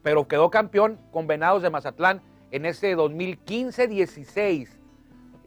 pero 0.04 0.28
quedó 0.28 0.50
campeón 0.50 1.00
con 1.12 1.28
Venados 1.28 1.62
de 1.62 1.70
Mazatlán 1.70 2.22
en 2.52 2.66
ese 2.66 2.96
2015-16 2.96 4.80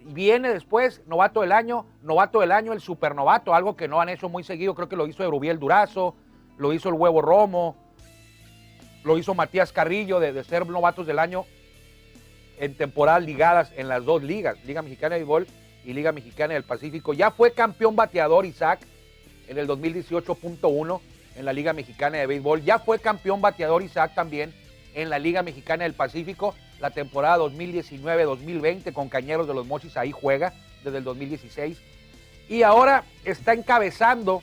viene 0.06 0.52
después, 0.52 1.02
novato 1.06 1.40
del 1.40 1.52
año, 1.52 1.86
novato 2.02 2.40
del 2.40 2.52
año, 2.52 2.72
el 2.72 2.80
supernovato, 2.80 3.54
algo 3.54 3.76
que 3.76 3.88
no 3.88 4.00
han 4.00 4.08
hecho 4.08 4.28
muy 4.28 4.44
seguido, 4.44 4.74
creo 4.74 4.88
que 4.88 4.96
lo 4.96 5.06
hizo 5.06 5.22
Erubiel 5.22 5.58
Durazo, 5.58 6.14
lo 6.58 6.72
hizo 6.72 6.88
el 6.88 6.94
Huevo 6.94 7.22
Romo, 7.22 7.76
lo 9.04 9.18
hizo 9.18 9.34
Matías 9.34 9.72
Carrillo 9.72 10.20
de, 10.20 10.44
ser 10.44 10.66
novatos 10.66 11.06
del 11.06 11.18
año 11.18 11.44
en 12.58 12.76
temporadas 12.76 13.22
ligadas 13.22 13.72
en 13.76 13.88
las 13.88 14.04
dos 14.04 14.22
ligas, 14.22 14.62
Liga 14.64 14.82
Mexicana 14.82 15.14
de 15.14 15.20
Béisbol 15.20 15.46
y 15.84 15.92
Liga 15.92 16.12
Mexicana 16.12 16.54
del 16.54 16.64
Pacífico. 16.64 17.12
Ya 17.12 17.30
fue 17.30 17.52
campeón 17.52 17.96
bateador 17.96 18.46
Isaac 18.46 18.80
en 19.48 19.58
el 19.58 19.66
2018.1 19.66 21.00
en 21.36 21.44
la 21.44 21.52
Liga 21.52 21.72
Mexicana 21.72 22.18
de 22.18 22.26
Béisbol. 22.26 22.62
Ya 22.62 22.78
fue 22.78 22.98
campeón 22.98 23.40
bateador 23.40 23.82
Isaac 23.82 24.12
también 24.14 24.52
en 24.94 25.10
la 25.10 25.18
Liga 25.18 25.42
Mexicana 25.42 25.84
del 25.84 25.94
Pacífico 25.94 26.54
la 26.82 26.90
temporada 26.90 27.38
2019-2020 27.44 28.92
con 28.92 29.08
Cañeros 29.08 29.46
de 29.46 29.54
los 29.54 29.66
Mochis, 29.66 29.96
ahí 29.96 30.10
juega 30.10 30.52
desde 30.82 30.98
el 30.98 31.04
2016. 31.04 31.80
Y 32.48 32.64
ahora 32.64 33.04
está 33.24 33.52
encabezando 33.52 34.42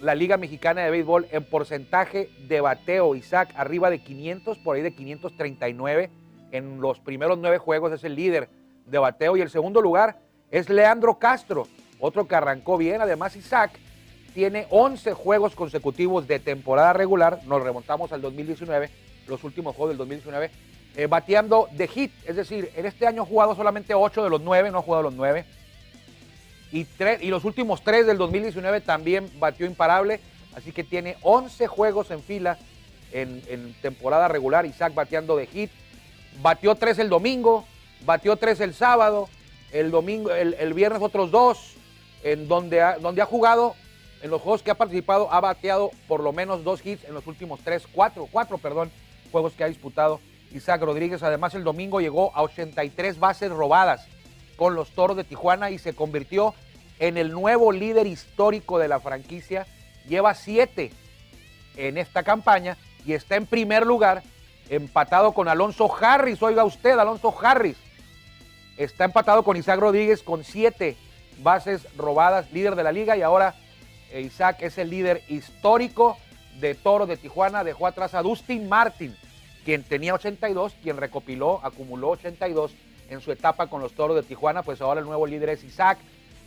la 0.00 0.14
Liga 0.14 0.36
Mexicana 0.36 0.82
de 0.82 0.90
Béisbol 0.90 1.26
en 1.32 1.44
porcentaje 1.44 2.30
de 2.46 2.60
bateo. 2.60 3.16
Isaac 3.16 3.52
arriba 3.56 3.90
de 3.90 3.98
500, 3.98 4.58
por 4.58 4.76
ahí 4.76 4.82
de 4.82 4.94
539 4.94 6.10
en 6.52 6.80
los 6.80 7.00
primeros 7.00 7.38
nueve 7.38 7.58
juegos 7.58 7.92
es 7.92 8.04
el 8.04 8.14
líder 8.14 8.48
de 8.86 8.98
bateo. 8.98 9.36
Y 9.36 9.40
el 9.40 9.50
segundo 9.50 9.82
lugar 9.82 10.20
es 10.50 10.68
Leandro 10.68 11.18
Castro, 11.18 11.66
otro 11.98 12.26
que 12.28 12.36
arrancó 12.36 12.78
bien. 12.78 13.00
Además, 13.00 13.34
Isaac 13.34 13.72
tiene 14.34 14.66
11 14.70 15.12
juegos 15.14 15.54
consecutivos 15.54 16.26
de 16.26 16.38
temporada 16.38 16.92
regular. 16.92 17.40
Nos 17.46 17.62
remontamos 17.62 18.12
al 18.12 18.22
2019, 18.22 18.90
los 19.26 19.44
últimos 19.44 19.74
juegos 19.76 19.90
del 19.90 19.98
2019 19.98 20.50
eh, 20.96 21.06
bateando 21.06 21.68
de 21.72 21.86
hit. 21.86 22.12
Es 22.26 22.36
decir, 22.36 22.70
en 22.74 22.86
este 22.86 23.06
año 23.06 23.22
ha 23.22 23.26
jugado 23.26 23.54
solamente 23.54 23.94
8 23.94 24.24
de 24.24 24.30
los 24.30 24.40
9, 24.40 24.70
no 24.70 24.78
ha 24.78 24.82
jugado 24.82 25.04
los 25.04 25.14
9. 25.14 25.44
Y, 26.72 26.86
y 27.20 27.28
los 27.28 27.44
últimos 27.44 27.82
3 27.82 28.06
del 28.06 28.18
2019 28.18 28.80
también 28.80 29.30
batió 29.38 29.66
imparable. 29.66 30.20
Así 30.54 30.72
que 30.72 30.82
tiene 30.82 31.16
11 31.22 31.68
juegos 31.68 32.10
en 32.10 32.22
fila 32.22 32.58
en, 33.12 33.74
temporada 33.82 34.28
regular. 34.28 34.66
Isaac 34.66 34.94
bateando 34.94 35.36
de 35.36 35.46
hit. 35.46 35.70
Batió 36.42 36.74
3 36.74 36.98
el 37.00 37.08
domingo, 37.08 37.64
batió 38.04 38.36
3 38.36 38.60
el 38.60 38.74
sábado, 38.74 39.28
el 39.72 39.90
domingo, 39.90 40.32
el, 40.32 40.74
viernes 40.74 41.02
otros 41.02 41.30
2, 41.30 41.74
en 42.22 42.48
donde 42.48 42.80
ha, 42.80 42.98
donde 42.98 43.20
ha 43.20 43.26
jugado, 43.26 43.74
en 44.22 44.30
los 44.30 44.42
juegos 44.42 44.62
que 44.62 44.70
ha 44.70 44.76
participado, 44.76 45.32
ha 45.32 45.40
bateado 45.40 45.90
por 46.06 46.22
lo 46.22 46.32
menos 46.32 46.64
2 46.64 46.86
hits 46.86 47.04
en 47.04 47.14
los 47.14 47.26
últimos 47.26 47.60
3, 47.60 47.86
4, 47.92 48.28
4, 48.30 48.58
perdón, 48.58 48.90
juegos 49.32 49.54
que 49.54 49.64
ha 49.64 49.68
disputado 49.68 50.20
Isaac 50.52 50.82
Rodríguez. 50.82 51.22
Además, 51.22 51.54
el 51.54 51.64
domingo 51.64 52.00
llegó 52.00 52.34
a 52.34 52.42
83 52.42 53.18
bases 53.18 53.50
robadas 53.50 54.06
con 54.56 54.74
los 54.74 54.90
Toros 54.90 55.16
de 55.16 55.24
Tijuana 55.24 55.70
y 55.70 55.78
se 55.78 55.94
convirtió 55.94 56.54
en 56.98 57.16
el 57.16 57.32
nuevo 57.32 57.72
líder 57.72 58.06
histórico 58.06 58.78
de 58.78 58.88
la 58.88 59.00
franquicia. 59.00 59.66
Lleva 60.06 60.34
siete 60.34 60.92
en 61.76 61.96
esta 61.96 62.22
campaña 62.22 62.76
y 63.06 63.14
está 63.14 63.36
en 63.36 63.46
primer 63.46 63.86
lugar, 63.86 64.22
empatado 64.68 65.32
con 65.32 65.48
Alonso 65.48 65.90
Harris. 65.98 66.42
Oiga 66.42 66.64
usted, 66.64 66.98
Alonso 66.98 67.34
Harris. 67.42 67.78
Está 68.76 69.04
empatado 69.04 69.42
con 69.44 69.56
Isaac 69.56 69.80
Rodríguez 69.80 70.22
con 70.22 70.44
siete 70.44 70.96
bases 71.42 71.86
robadas, 71.96 72.52
líder 72.52 72.76
de 72.76 72.82
la 72.82 72.92
liga. 72.92 73.16
Y 73.16 73.22
ahora 73.22 73.54
Isaac 74.18 74.58
es 74.62 74.78
el 74.78 74.90
líder 74.90 75.22
histórico 75.28 76.16
de 76.60 76.74
Toros 76.74 77.08
de 77.08 77.16
Tijuana. 77.16 77.64
Dejó 77.64 77.86
atrás 77.86 78.14
a 78.14 78.22
Dustin 78.22 78.68
Martin 78.68 79.16
quien 79.64 79.82
tenía 79.82 80.14
82, 80.14 80.74
quien 80.82 80.96
recopiló, 80.96 81.60
acumuló 81.62 82.10
82 82.10 82.72
en 83.08 83.20
su 83.20 83.32
etapa 83.32 83.66
con 83.66 83.82
los 83.82 83.92
Toros 83.92 84.16
de 84.16 84.22
Tijuana, 84.22 84.62
pues 84.62 84.80
ahora 84.80 85.00
el 85.00 85.06
nuevo 85.06 85.26
líder 85.26 85.50
es 85.50 85.64
Isaac. 85.64 85.98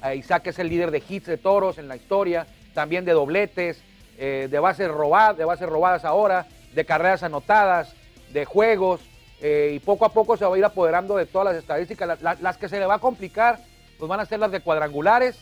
Eh, 0.04 0.16
Isaac 0.16 0.48
es 0.48 0.60
el 0.60 0.70
líder 0.70 0.92
de 0.92 1.04
hits 1.08 1.28
de 1.28 1.38
toros 1.38 1.78
en 1.78 1.88
la 1.88 1.96
historia, 1.96 2.48
también 2.74 3.06
de 3.06 3.12
dobletes, 3.12 3.82
eh, 4.18 4.48
de, 4.50 4.60
bases 4.60 4.90
robadas, 4.90 5.38
de 5.38 5.46
bases 5.46 5.70
robadas 5.70 6.06
ahora, 6.06 6.48
de 6.74 6.86
carreras 6.86 7.24
anotadas, 7.24 7.94
de 8.32 8.46
juegos, 8.46 9.02
eh, 9.42 9.74
y 9.76 9.80
poco 9.80 10.06
a 10.06 10.10
poco 10.10 10.38
se 10.38 10.46
va 10.46 10.56
a 10.56 10.58
ir 10.58 10.66
apoderando 10.66 11.16
de 11.16 11.26
todas 11.26 11.54
las 11.54 11.56
estadísticas. 11.56 12.22
las 12.22 12.58
que 12.58 12.70
se 12.70 12.80
le 12.80 12.86
va 12.86 12.96
a 12.96 13.00
complicar, 13.00 13.60
pues 13.98 14.10
van 14.10 14.20
a 14.20 14.26
ser 14.26 14.40
las 14.40 14.52
de 14.52 14.62
cuadrangulares 14.62 15.38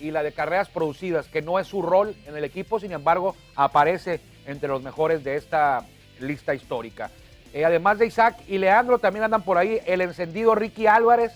y 0.00 0.10
la 0.10 0.22
de 0.22 0.32
carreras 0.32 0.68
producidas, 0.68 1.28
que 1.28 1.42
no 1.42 1.58
es 1.58 1.66
su 1.66 1.82
rol 1.82 2.14
en 2.26 2.36
el 2.36 2.44
equipo, 2.44 2.80
sin 2.80 2.92
embargo, 2.92 3.36
aparece 3.54 4.20
entre 4.46 4.68
los 4.68 4.82
mejores 4.82 5.24
de 5.24 5.36
esta 5.36 5.86
lista 6.20 6.54
histórica. 6.54 7.10
Eh, 7.52 7.64
además 7.64 7.98
de 7.98 8.06
Isaac 8.06 8.36
y 8.48 8.58
Leandro, 8.58 8.98
también 8.98 9.24
andan 9.24 9.42
por 9.42 9.58
ahí 9.58 9.80
el 9.86 10.00
encendido 10.00 10.54
Ricky 10.54 10.86
Álvarez, 10.86 11.32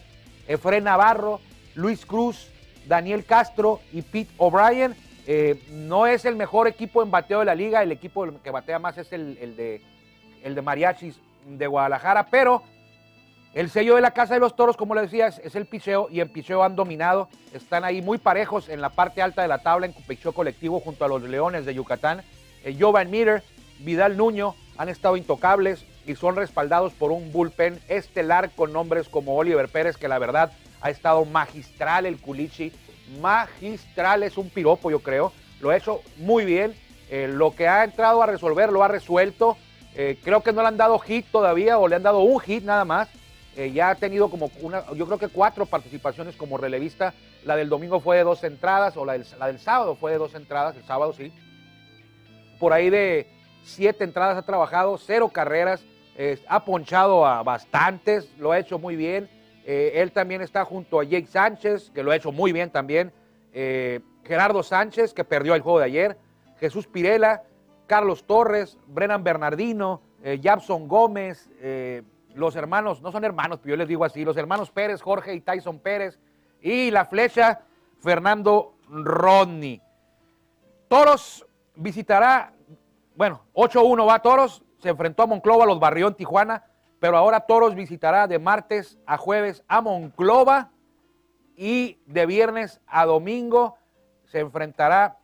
Efren 0.49 0.85
Navarro, 0.85 1.41
Luis 1.75 2.07
Cruz, 2.07 2.49
Daniel 2.87 3.25
Castro 3.25 3.81
y 3.93 4.03
Pete 4.03 4.33
O'Brien. 4.39 4.95
Eh, 5.27 5.61
no 5.71 6.07
es 6.07 6.25
el 6.25 6.37
mejor 6.37 6.69
equipo 6.69 7.03
en 7.03 7.11
bateo 7.11 7.41
de 7.41 7.47
la 7.47 7.55
liga, 7.55 7.83
el 7.83 7.93
equipo 7.93 8.27
que 8.43 8.51
batea 8.51 8.79
más 8.79 8.97
es 8.97 9.13
el, 9.13 9.57
de, 9.57 9.83
el 10.43 10.55
de 10.55 10.63
Mariachis 10.63 11.17
de 11.47 11.67
Guadalajara, 11.67 12.27
pero 12.31 12.63
el 13.57 13.71
sello 13.71 13.95
de 13.95 14.03
la 14.03 14.11
Casa 14.11 14.35
de 14.35 14.41
los 14.41 14.55
Toros, 14.55 14.77
como 14.77 14.95
le 14.95 15.01
decía, 15.01 15.29
es, 15.29 15.57
el 15.57 15.65
picheo 15.65 16.09
y 16.11 16.21
en 16.21 16.29
picheo 16.29 16.63
han 16.63 16.77
dominado. 16.77 17.31
Están 17.55 17.85
ahí 17.85 18.03
muy 18.03 18.19
parejos 18.19 18.69
en 18.69 18.83
la 18.83 18.91
parte 18.91 19.23
alta 19.23 19.41
de 19.41 19.49
la 19.49 19.63
tabla 19.63 19.87
en 19.87 19.95
picheo 19.95 20.33
colectivo 20.33 20.79
junto 20.79 21.07
a 21.07 21.09
los 21.09 21.23
Leones 21.23 21.65
de 21.65 21.73
Yucatán. 21.73 22.23
Eh, 22.65 22.77
Jovan 22.79 23.11
Meter, 23.11 23.43
Vidal 23.79 24.19
Nuño 24.19 24.55
han 24.77 24.91
estado 24.91 25.17
intocables 25.17 25.87
y 26.07 26.17
son 26.17 26.37
respaldados 26.37 26.93
por 26.93 27.11
un 27.11 27.33
bullpen 27.33 27.81
estelar 27.89 28.51
con 28.51 28.75
nombres 28.75 29.09
como 29.09 29.35
Oliver 29.35 29.71
Pérez, 29.71 29.97
que 29.97 30.07
la 30.07 30.19
verdad 30.19 30.53
ha 30.83 30.91
estado 30.91 31.25
magistral 31.25 32.05
el 32.05 32.21
Culichi. 32.21 32.73
Magistral 33.23 34.23
es 34.23 34.37
un 34.37 34.51
piropo, 34.51 34.91
yo 34.91 34.99
creo. 34.99 35.33
Lo 35.63 35.71
ha 35.71 35.79
hecho 35.79 36.03
muy 36.19 36.45
bien. 36.45 36.75
Eh, 37.09 37.27
lo 37.33 37.57
que 37.57 37.69
ha 37.69 37.85
entrado 37.85 38.23
a 38.23 38.27
resolver 38.27 38.71
lo 38.71 38.85
ha 38.85 38.89
resuelto. 38.89 39.57
Eh, 39.95 40.19
creo 40.23 40.43
que 40.43 40.53
no 40.53 40.61
le 40.61 40.69
han 40.69 40.77
dado 40.77 40.99
hit 40.99 41.25
todavía 41.33 41.79
o 41.79 41.89
le 41.89 41.97
han 41.97 42.03
dado 42.03 42.19
un 42.19 42.39
hit 42.39 42.63
nada 42.63 42.85
más. 42.85 43.09
Eh, 43.57 43.73
ya 43.73 43.89
ha 43.89 43.95
tenido 43.95 44.29
como 44.29 44.51
una, 44.61 44.85
yo 44.93 45.07
creo 45.07 45.19
que 45.19 45.29
cuatro 45.29 45.65
participaciones 45.65 46.37
como 46.37 46.59
relevista. 46.59 47.15
La 47.45 47.57
del 47.57 47.71
domingo 47.71 48.01
fue 48.01 48.19
de 48.19 48.25
dos 48.25 48.45
entradas 48.45 48.99
o 48.99 49.05
la 49.07 49.15
del, 49.15 49.59
sábado 49.59 49.97
fue 49.97 50.13
de 50.13 50.19
dos 50.19 50.35
entradas, 50.35 50.77
el 50.77 50.85
sábado 50.85 51.15
sí. 51.15 51.33
Por 52.61 52.75
ahí 52.75 52.91
de 52.91 53.27
siete 53.65 54.05
entradas 54.05 54.37
ha 54.37 54.43
trabajado, 54.43 54.99
cero 54.99 55.31
carreras, 55.33 55.85
ha 56.49 56.65
ponchado 56.65 57.27
a 57.27 57.43
bastantes, 57.43 58.29
lo 58.39 58.53
ha 58.53 58.59
hecho 58.59 58.79
muy 58.79 58.95
bien. 58.95 59.29
Eh, 59.65 60.03
él 60.03 60.13
también 60.13 60.43
está 60.43 60.65
junto 60.65 61.01
a 61.01 61.05
Jake 61.05 61.27
Sánchez, 61.27 61.91
que 61.95 62.03
lo 62.03 62.11
ha 62.11 62.17
hecho 62.17 62.33
muy 62.33 62.53
bien 62.53 62.71
también. 62.71 63.13
Eh, 63.53 64.01
Gerardo 64.25 64.63
Sánchez, 64.63 65.15
que 65.15 65.25
perdió 65.25 65.55
el 65.55 65.63
juego 65.63 65.79
de 65.79 65.87
ayer. 65.87 66.19
Jesús 66.61 66.87
Pirela, 66.87 67.43
Carlos 67.87 68.25
Torres, 68.25 68.77
Brennan 68.87 69.25
Bernardino, 69.25 70.03
Jabson 70.43 70.89
Gómez, 70.89 71.49
los 72.37 72.55
hermanos, 72.57 73.03
no 73.03 73.11
son 73.11 73.25
hermanos, 73.25 73.59
pero 73.61 73.75
yo 73.75 73.77
les 73.77 73.89
digo 73.89 74.05
así, 74.05 74.25
los 74.25 74.37
hermanos 74.37 74.71
Pérez, 74.71 75.03
Jorge 75.03 75.35
y 75.35 75.41
Tyson 75.41 75.81
Pérez. 75.81 76.19
Y 76.61 76.91
la 76.91 77.05
flecha, 77.05 77.61
Fernando 78.01 78.75
Rodney. 78.89 79.83
Toros 80.89 81.47
visitará, 81.75 82.53
bueno, 83.17 83.43
8-1 83.55 84.09
va 84.09 84.23
Toros, 84.23 84.63
se 84.79 84.91
enfrentó 84.91 85.25
a 85.25 85.27
Monclova, 85.27 85.67
los 85.67 85.81
barrió 85.81 86.07
en 86.09 86.15
Tijuana 86.15 86.63
pero 86.99 87.17
ahora 87.17 87.41
Toros 87.41 87.75
visitará 87.75 88.27
de 88.27 88.39
martes 88.39 88.99
a 89.07 89.17
jueves 89.17 89.63
a 89.69 89.81
Monclova 89.81 90.71
y 91.57 92.01
de 92.07 92.27
viernes 92.27 92.81
a 92.87 93.07
domingo 93.07 93.79
se 94.25 94.41
enfrentará 94.41 95.19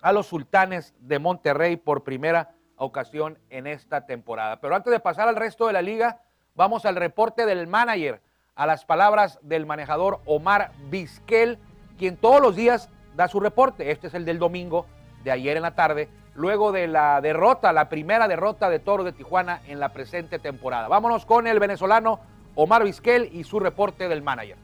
a 0.00 0.12
los 0.12 0.26
Sultanes 0.26 0.94
de 1.00 1.18
Monterrey 1.18 1.76
por 1.76 2.04
primera 2.04 2.54
ocasión 2.76 3.38
en 3.50 3.66
esta 3.66 4.06
temporada. 4.06 4.60
Pero 4.60 4.74
antes 4.74 4.90
de 4.90 5.00
pasar 5.00 5.28
al 5.28 5.36
resto 5.36 5.66
de 5.66 5.72
la 5.72 5.82
liga, 5.82 6.20
vamos 6.54 6.84
al 6.84 6.96
reporte 6.96 7.46
del 7.46 7.66
manager, 7.66 8.20
a 8.54 8.66
las 8.66 8.84
palabras 8.84 9.38
del 9.42 9.66
manejador 9.66 10.20
Omar 10.26 10.72
Vizquel, 10.90 11.58
quien 11.98 12.16
todos 12.16 12.40
los 12.40 12.56
días 12.56 12.88
da 13.16 13.28
su 13.28 13.40
reporte. 13.40 13.90
Este 13.90 14.06
es 14.06 14.14
el 14.14 14.24
del 14.24 14.38
domingo 14.38 14.86
de 15.22 15.32
ayer 15.32 15.56
en 15.56 15.62
la 15.62 15.74
tarde 15.74 16.08
luego 16.34 16.72
de 16.72 16.88
la 16.88 17.20
derrota, 17.20 17.72
la 17.72 17.88
primera 17.88 18.28
derrota 18.28 18.68
de 18.68 18.78
Toro 18.78 19.04
de 19.04 19.12
Tijuana 19.12 19.60
en 19.68 19.80
la 19.80 19.90
presente 19.90 20.38
temporada. 20.38 20.88
Vámonos 20.88 21.26
con 21.26 21.46
el 21.46 21.60
venezolano 21.60 22.20
Omar 22.54 22.84
Vizquel 22.84 23.30
y 23.32 23.44
su 23.44 23.60
reporte 23.60 24.08
del 24.08 24.22
manager. 24.22 24.56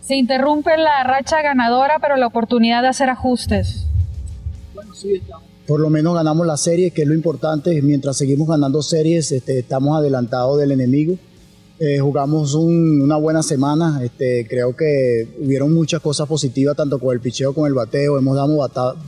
Se 0.00 0.16
interrumpe 0.16 0.76
la 0.76 1.02
racha 1.04 1.40
ganadora, 1.40 1.98
pero 1.98 2.16
la 2.16 2.26
oportunidad 2.26 2.82
de 2.82 2.88
hacer 2.88 3.08
ajustes. 3.08 3.86
Por 5.66 5.80
lo 5.80 5.88
menos 5.88 6.14
ganamos 6.14 6.46
la 6.46 6.56
serie, 6.56 6.90
que 6.90 7.02
es 7.02 7.08
lo 7.08 7.14
importante. 7.14 7.80
Mientras 7.80 8.16
seguimos 8.16 8.48
ganando 8.48 8.82
series, 8.82 9.32
este, 9.32 9.60
estamos 9.60 9.98
adelantados 9.98 10.58
del 10.58 10.72
enemigo. 10.72 11.16
Eh, 11.80 11.98
jugamos 11.98 12.54
una 12.54 13.16
buena 13.16 13.42
semana, 13.42 14.00
este, 14.04 14.46
creo 14.48 14.76
que 14.76 15.26
hubieron 15.42 15.74
muchas 15.74 16.00
cosas 16.00 16.28
positivas, 16.28 16.76
tanto 16.76 17.00
con 17.00 17.12
el 17.12 17.20
picheo 17.20 17.52
como 17.52 17.66
el 17.66 17.74
bateo, 17.74 18.16
hemos 18.16 18.36
dado 18.36 18.56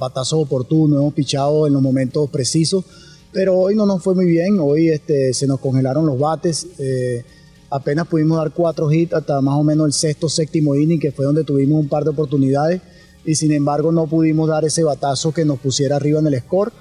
batazos 0.00 0.40
oportunos, 0.40 0.98
hemos 0.98 1.14
pichado 1.14 1.68
en 1.68 1.74
los 1.74 1.80
momentos 1.80 2.28
precisos, 2.28 2.84
pero 3.32 3.56
hoy 3.56 3.76
no 3.76 3.86
nos 3.86 4.02
fue 4.02 4.16
muy 4.16 4.26
bien, 4.26 4.58
hoy 4.58 4.88
este, 4.88 5.32
se 5.32 5.46
nos 5.46 5.60
congelaron 5.60 6.06
los 6.06 6.18
bates, 6.18 6.66
eh, 6.80 7.24
apenas 7.70 8.08
pudimos 8.08 8.38
dar 8.38 8.50
cuatro 8.50 8.90
hits 8.90 9.12
hasta 9.12 9.40
más 9.40 9.54
o 9.54 9.62
menos 9.62 9.86
el 9.86 9.92
sexto, 9.92 10.28
séptimo 10.28 10.74
inning, 10.74 10.98
que 10.98 11.12
fue 11.12 11.24
donde 11.24 11.44
tuvimos 11.44 11.78
un 11.80 11.88
par 11.88 12.02
de 12.02 12.10
oportunidades, 12.10 12.82
y 13.26 13.34
sin 13.34 13.52
embargo 13.52 13.92
no 13.92 14.06
pudimos 14.06 14.48
dar 14.48 14.64
ese 14.64 14.84
batazo 14.84 15.34
que 15.34 15.44
nos 15.44 15.58
pusiera 15.58 15.96
arriba 15.96 16.20
en 16.20 16.28
el 16.28 16.38
score, 16.38 16.72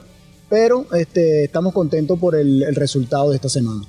pero 0.49 0.85
este, 0.93 1.43
estamos 1.45 1.73
contentos 1.73 2.17
por 2.19 2.35
el 2.35 2.75
resultado 2.75 3.31
de 3.31 3.35
esta 3.35 3.49
semana. 3.49 3.81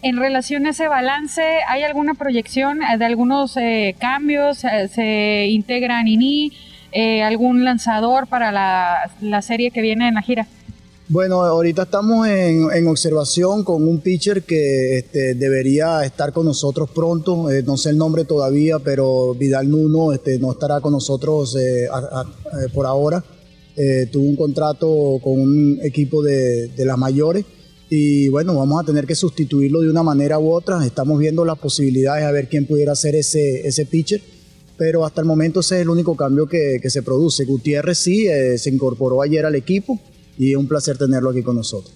En 0.00 0.16
relación 0.16 0.64
a 0.66 0.70
ese 0.70 0.86
balance, 0.86 1.42
¿hay 1.66 1.82
alguna 1.82 2.14
proyección 2.14 2.78
de 2.98 3.04
algunos 3.04 3.56
eh, 3.56 3.96
cambios? 3.98 4.62
Eh, 4.64 4.86
¿Se 4.86 5.46
integra 5.48 6.00
Nini? 6.04 6.52
Eh, 6.92 7.24
¿Algún 7.24 7.64
lanzador 7.64 8.28
para 8.28 8.52
la, 8.52 9.42
serie 9.42 9.72
que 9.72 9.82
viene 9.82 10.06
en 10.06 10.14
la 10.14 10.22
gira? 10.22 10.46
Bueno, 11.10 11.42
ahorita 11.42 11.84
estamos 11.84 12.28
en, 12.28 12.86
observación 12.86 13.64
con 13.64 13.88
un 13.88 14.00
pitcher 14.00 14.42
que 14.42 14.98
este, 14.98 15.34
debería 15.34 16.04
estar 16.04 16.34
con 16.34 16.44
nosotros 16.44 16.90
pronto. 16.90 17.48
no 17.64 17.78
sé 17.78 17.90
el 17.90 17.96
nombre 17.96 18.26
todavía, 18.26 18.78
pero 18.78 19.34
Vidal 19.34 19.70
Nuno 19.70 20.12
este, 20.12 20.38
no 20.38 20.52
estará 20.52 20.82
con 20.82 20.92
nosotros 20.92 21.56
por 22.74 22.84
ahora. 22.84 23.24
tuvo 24.12 24.24
un 24.24 24.36
contrato 24.36 25.18
con 25.22 25.40
un 25.40 25.78
equipo 25.82 26.22
de, 26.22 26.68
de 26.68 26.84
las 26.84 26.98
mayores 26.98 27.46
y 27.88 28.28
bueno, 28.28 28.54
vamos 28.54 28.82
a 28.82 28.84
tener 28.84 29.06
que 29.06 29.14
sustituirlo 29.14 29.80
de 29.80 29.88
una 29.88 30.02
manera 30.02 30.38
u 30.38 30.52
otra. 30.52 30.84
Estamos 30.84 31.18
viendo 31.18 31.42
las 31.46 31.58
posibilidades 31.58 32.24
a 32.24 32.32
ver 32.32 32.50
quién 32.50 32.66
pudiera 32.66 32.92
hacer 32.92 33.14
ese, 33.14 33.86
pitcher, 33.90 34.20
pero 34.76 35.06
hasta 35.06 35.22
el 35.22 35.26
momento 35.26 35.60
ese 35.60 35.76
es 35.76 35.82
el 35.82 35.88
único 35.88 36.14
cambio 36.16 36.46
que, 36.46 36.80
que 36.82 36.90
se 36.90 37.02
produce. 37.02 37.46
Gutiérrez 37.46 37.96
sí 37.96 38.26
eh, 38.28 38.58
se 38.58 38.68
incorporó 38.68 39.22
ayer 39.22 39.46
al 39.46 39.54
equipo 39.54 39.98
y 40.38 40.54
un 40.54 40.68
placer 40.68 40.96
tenerlo 40.96 41.30
aquí 41.30 41.42
con 41.42 41.56
nosotros. 41.56 41.92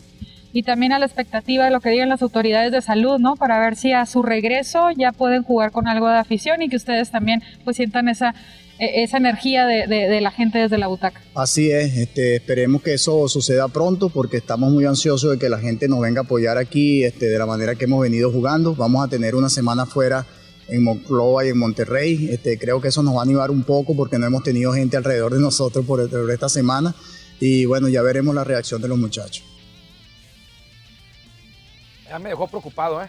Y 0.52 0.64
también 0.64 0.92
a 0.92 0.98
la 0.98 1.06
expectativa 1.06 1.64
de 1.64 1.70
lo 1.70 1.80
que 1.80 1.88
digan 1.88 2.10
las 2.10 2.20
autoridades 2.20 2.72
de 2.72 2.82
salud, 2.82 3.18
¿no? 3.18 3.36
Para 3.36 3.58
ver 3.58 3.76
si 3.76 3.92
a 3.92 4.04
su 4.04 4.22
regreso 4.22 4.90
ya 4.96 5.12
pueden 5.12 5.42
jugar 5.42 5.72
con 5.72 5.88
algo 5.88 6.08
de 6.08 6.18
afición 6.18 6.60
y 6.60 6.68
que 6.68 6.76
ustedes 6.76 7.10
también 7.10 7.42
pues 7.64 7.76
sientan 7.76 8.08
esa 8.08 8.34
e, 8.82 9.04
esa 9.04 9.18
energía 9.18 9.66
de, 9.66 10.20
la 10.20 10.30
gente 10.32 10.58
desde 10.58 10.76
la 10.76 10.88
butaca. 10.88 11.20
Así 11.34 11.70
es, 11.70 11.96
este, 11.96 12.36
esperemos 12.36 12.82
que 12.82 12.94
eso 12.94 13.28
suceda 13.28 13.68
pronto 13.68 14.08
porque 14.08 14.38
estamos 14.38 14.72
muy 14.72 14.84
ansiosos 14.84 15.30
de 15.30 15.38
que 15.38 15.48
la 15.48 15.58
gente 15.58 15.86
nos 15.86 16.00
venga 16.00 16.22
a 16.22 16.24
apoyar 16.24 16.58
aquí 16.58 17.04
este, 17.04 17.26
de 17.26 17.38
la 17.38 17.46
manera 17.46 17.76
que 17.76 17.84
hemos 17.84 18.00
venido 18.00 18.32
jugando. 18.32 18.74
Vamos 18.74 19.04
a 19.04 19.08
tener 19.08 19.36
una 19.36 19.48
semana 19.48 19.86
fuera 19.86 20.26
en 20.68 20.82
Monclova 20.82 21.44
y 21.44 21.50
en 21.50 21.58
Monterrey. 21.58 22.28
Este, 22.32 22.58
creo 22.58 22.80
que 22.80 22.88
eso 22.88 23.04
nos 23.04 23.14
va 23.14 23.20
a 23.20 23.22
animar 23.22 23.52
un 23.52 23.62
poco 23.62 23.94
porque 23.94 24.18
no 24.18 24.26
hemos 24.26 24.42
tenido 24.42 24.72
gente 24.72 24.96
alrededor 24.96 25.32
de 25.34 25.40
nosotros 25.40 25.84
por, 25.84 26.00
esta 26.32 26.48
semana. 26.48 26.94
Y 27.44 27.64
bueno, 27.64 27.88
ya 27.88 28.02
veremos 28.02 28.36
la 28.36 28.44
reacción 28.44 28.80
de 28.80 28.86
los 28.86 28.96
muchachos. 28.96 29.42
Ya 32.08 32.20
me 32.20 32.28
dejó 32.28 32.46
preocupado, 32.46 33.02
¿eh? 33.02 33.08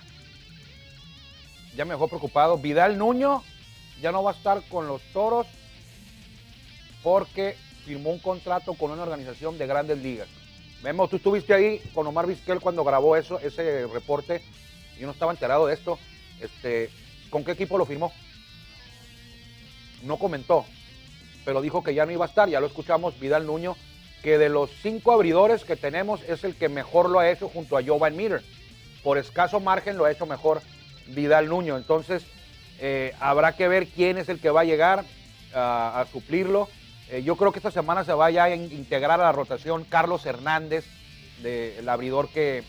Ya 1.77 1.85
me 1.85 1.93
dejó 1.93 2.07
preocupado. 2.07 2.57
Vidal 2.57 2.97
Nuño 2.97 3.43
ya 4.01 4.11
no 4.11 4.23
va 4.23 4.31
a 4.31 4.33
estar 4.33 4.63
con 4.69 4.87
los 4.87 5.03
toros 5.13 5.45
porque 7.03 7.55
firmó 7.85 8.09
un 8.09 8.17
contrato 8.17 8.73
con 8.73 8.89
una 8.89 9.03
organización 9.03 9.59
de 9.59 9.67
grandes 9.67 9.99
ligas. 9.99 10.27
Vemos, 10.81 11.11
tú 11.11 11.17
estuviste 11.17 11.53
ahí 11.53 11.79
con 11.93 12.07
Omar 12.07 12.25
Vizquel 12.25 12.59
cuando 12.59 12.83
grabó 12.83 13.15
eso, 13.15 13.39
ese 13.39 13.85
reporte. 13.85 14.41
Yo 14.99 15.05
no 15.05 15.13
estaba 15.13 15.31
enterado 15.31 15.67
de 15.67 15.75
esto. 15.75 15.99
Este, 16.39 16.89
¿Con 17.29 17.43
qué 17.43 17.51
equipo 17.51 17.77
lo 17.77 17.85
firmó? 17.85 18.11
No 20.01 20.17
comentó, 20.17 20.65
pero 21.45 21.61
dijo 21.61 21.83
que 21.83 21.93
ya 21.93 22.07
no 22.07 22.11
iba 22.11 22.25
a 22.25 22.29
estar. 22.29 22.49
Ya 22.49 22.59
lo 22.59 22.65
escuchamos, 22.65 23.19
Vidal 23.19 23.45
Nuño, 23.45 23.75
que 24.23 24.37
de 24.37 24.49
los 24.49 24.71
cinco 24.81 25.11
abridores 25.11 25.65
que 25.65 25.75
tenemos 25.75 26.21
es 26.23 26.43
el 26.43 26.55
que 26.55 26.69
mejor 26.69 27.09
lo 27.09 27.19
ha 27.19 27.29
hecho 27.29 27.49
junto 27.49 27.77
a 27.77 27.83
Jovan 27.83 28.15
Miller. 28.15 28.41
Por 29.03 29.17
escaso 29.17 29.59
margen 29.59 29.97
lo 29.97 30.05
ha 30.05 30.11
hecho 30.11 30.25
mejor 30.25 30.61
Vidal 31.07 31.49
Nuño. 31.49 31.77
Entonces, 31.77 32.23
eh, 32.79 33.13
habrá 33.19 33.55
que 33.55 33.67
ver 33.67 33.87
quién 33.87 34.17
es 34.17 34.29
el 34.29 34.39
que 34.39 34.49
va 34.49 34.61
a 34.61 34.65
llegar 34.65 35.03
a 35.53 36.07
suplirlo. 36.11 36.67
Eh, 37.09 37.21
yo 37.21 37.35
creo 37.35 37.51
que 37.51 37.59
esta 37.59 37.69
semana 37.69 38.03
se 38.03 38.13
va 38.13 38.27
a 38.27 38.49
integrar 38.55 39.19
a 39.19 39.25
la 39.25 39.31
rotación 39.31 39.83
Carlos 39.83 40.25
Hernández, 40.25 40.85
del 41.43 41.87
abridor 41.87 42.29
que... 42.29 42.63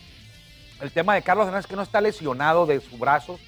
El 0.81 0.91
tema 0.91 1.15
de 1.15 1.21
Carlos 1.21 1.47
Hernández 1.47 1.65
es 1.65 1.69
que 1.69 1.77
no 1.77 1.81
está 1.81 2.01
lesionado 2.01 2.65
de 2.65 2.81
su 2.81 2.97
brazo. 2.97 3.39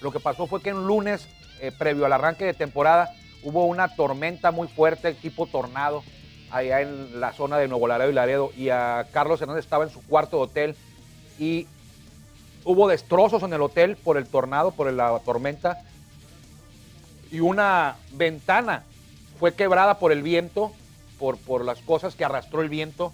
Lo 0.00 0.10
que 0.10 0.18
pasó 0.18 0.46
fue 0.46 0.62
que 0.62 0.72
un 0.72 0.86
lunes, 0.86 1.28
eh, 1.60 1.70
previo 1.70 2.06
al 2.06 2.12
arranque 2.14 2.46
de 2.46 2.54
temporada, 2.54 3.14
hubo 3.42 3.66
una 3.66 3.94
tormenta 3.94 4.50
muy 4.50 4.66
fuerte, 4.66 5.12
tipo 5.12 5.46
tornado, 5.46 6.02
allá 6.50 6.80
en 6.80 7.20
la 7.20 7.32
zona 7.32 7.58
de 7.58 7.68
Nuevo 7.68 7.86
Laredo 7.86 8.10
y 8.10 8.14
Laredo, 8.14 8.50
y 8.56 8.68
a 8.70 9.06
Carlos 9.12 9.40
Hernández 9.40 9.64
estaba 9.64 9.84
en 9.84 9.90
su 9.90 10.02
cuarto 10.06 10.36
de 10.38 10.42
hotel 10.44 10.76
y 11.38 11.66
hubo 12.64 12.88
destrozos 12.88 13.42
en 13.42 13.52
el 13.52 13.62
hotel 13.62 13.96
por 13.96 14.16
el 14.16 14.26
tornado, 14.26 14.70
por 14.72 14.92
la 14.92 15.18
tormenta, 15.24 15.82
y 17.30 17.40
una 17.40 17.96
ventana 18.12 18.82
fue 19.38 19.54
quebrada 19.54 19.98
por 19.98 20.12
el 20.12 20.22
viento, 20.22 20.72
por, 21.18 21.38
por 21.38 21.64
las 21.64 21.80
cosas 21.80 22.14
que 22.16 22.24
arrastró 22.24 22.60
el 22.62 22.68
viento, 22.68 23.12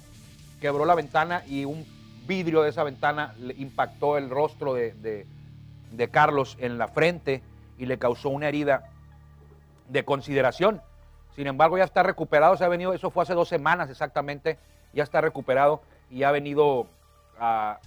quebró 0.61 0.85
la 0.87 0.95
ventana 0.95 1.43
y 1.47 1.65
un 1.65 1.85
vidrio 2.27 2.63
de 2.63 2.71
esa 2.71 2.83
ventana 2.83 3.35
le 3.39 3.55
impactó 3.55 4.17
el 4.19 4.31
rostro 4.31 4.75
de, 4.75 4.93
de- 4.95 5.27
de 5.93 6.09
Carlos 6.09 6.57
en 6.61 6.79
la 6.79 6.89
frente 6.89 7.43
y 7.79 7.87
le 7.87 7.99
causó 7.99 8.29
una 8.31 8.49
herida 8.49 8.89
de 9.89 10.05
consideración. 10.05 10.81
Sin 11.37 11.47
embargo, 11.47 11.79
ya 11.79 11.85
está 11.85 12.03
recuperado, 12.03 12.57
se 12.57 12.65
ha 12.65 12.69
venido, 12.69 12.95
eso 12.95 13.11
fue 13.11 13.23
hace 13.23 13.35
dos 13.35 13.49
semanas 13.49 13.91
exactamente, 13.91 14.59
ya 14.93 15.05
está 15.05 15.21
recuperado 15.21 15.83
y 16.11 16.23
ha 16.23 16.31
venido 16.31 16.87
ah, 17.39 17.79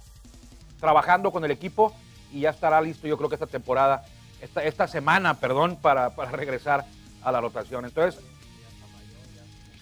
trabajando 0.78 1.32
con 1.32 1.44
el 1.44 1.50
equipo 1.50 1.92
y 2.32 2.40
ya 2.40 2.50
estará 2.50 2.80
listo, 2.80 3.08
yo 3.08 3.16
creo 3.18 3.28
que 3.28 3.34
esta 3.34 3.46
temporada, 3.46 4.04
esta, 4.40 4.86
semana, 4.86 5.34
perdón, 5.34 5.76
para, 5.76 6.10
para 6.16 6.30
regresar 6.30 6.84
a 7.22 7.32
la 7.32 7.40
rotación. 7.40 7.84
Entonces, 7.84 8.22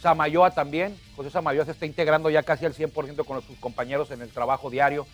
Samayoa 0.00 0.52
también, 0.52 0.98
José 1.16 1.30
Samayoa 1.30 1.64
se 1.64 1.72
está 1.72 1.84
integrando 1.84 2.30
ya 2.30 2.42
casi 2.42 2.64
al 2.64 2.74
100% 2.74 3.24
con 3.24 3.42
sus 3.42 3.58
compañeros 3.58 4.10
en 4.10 4.22
el 4.22 4.30
trabajo 4.30 4.70
diario. 4.70 5.06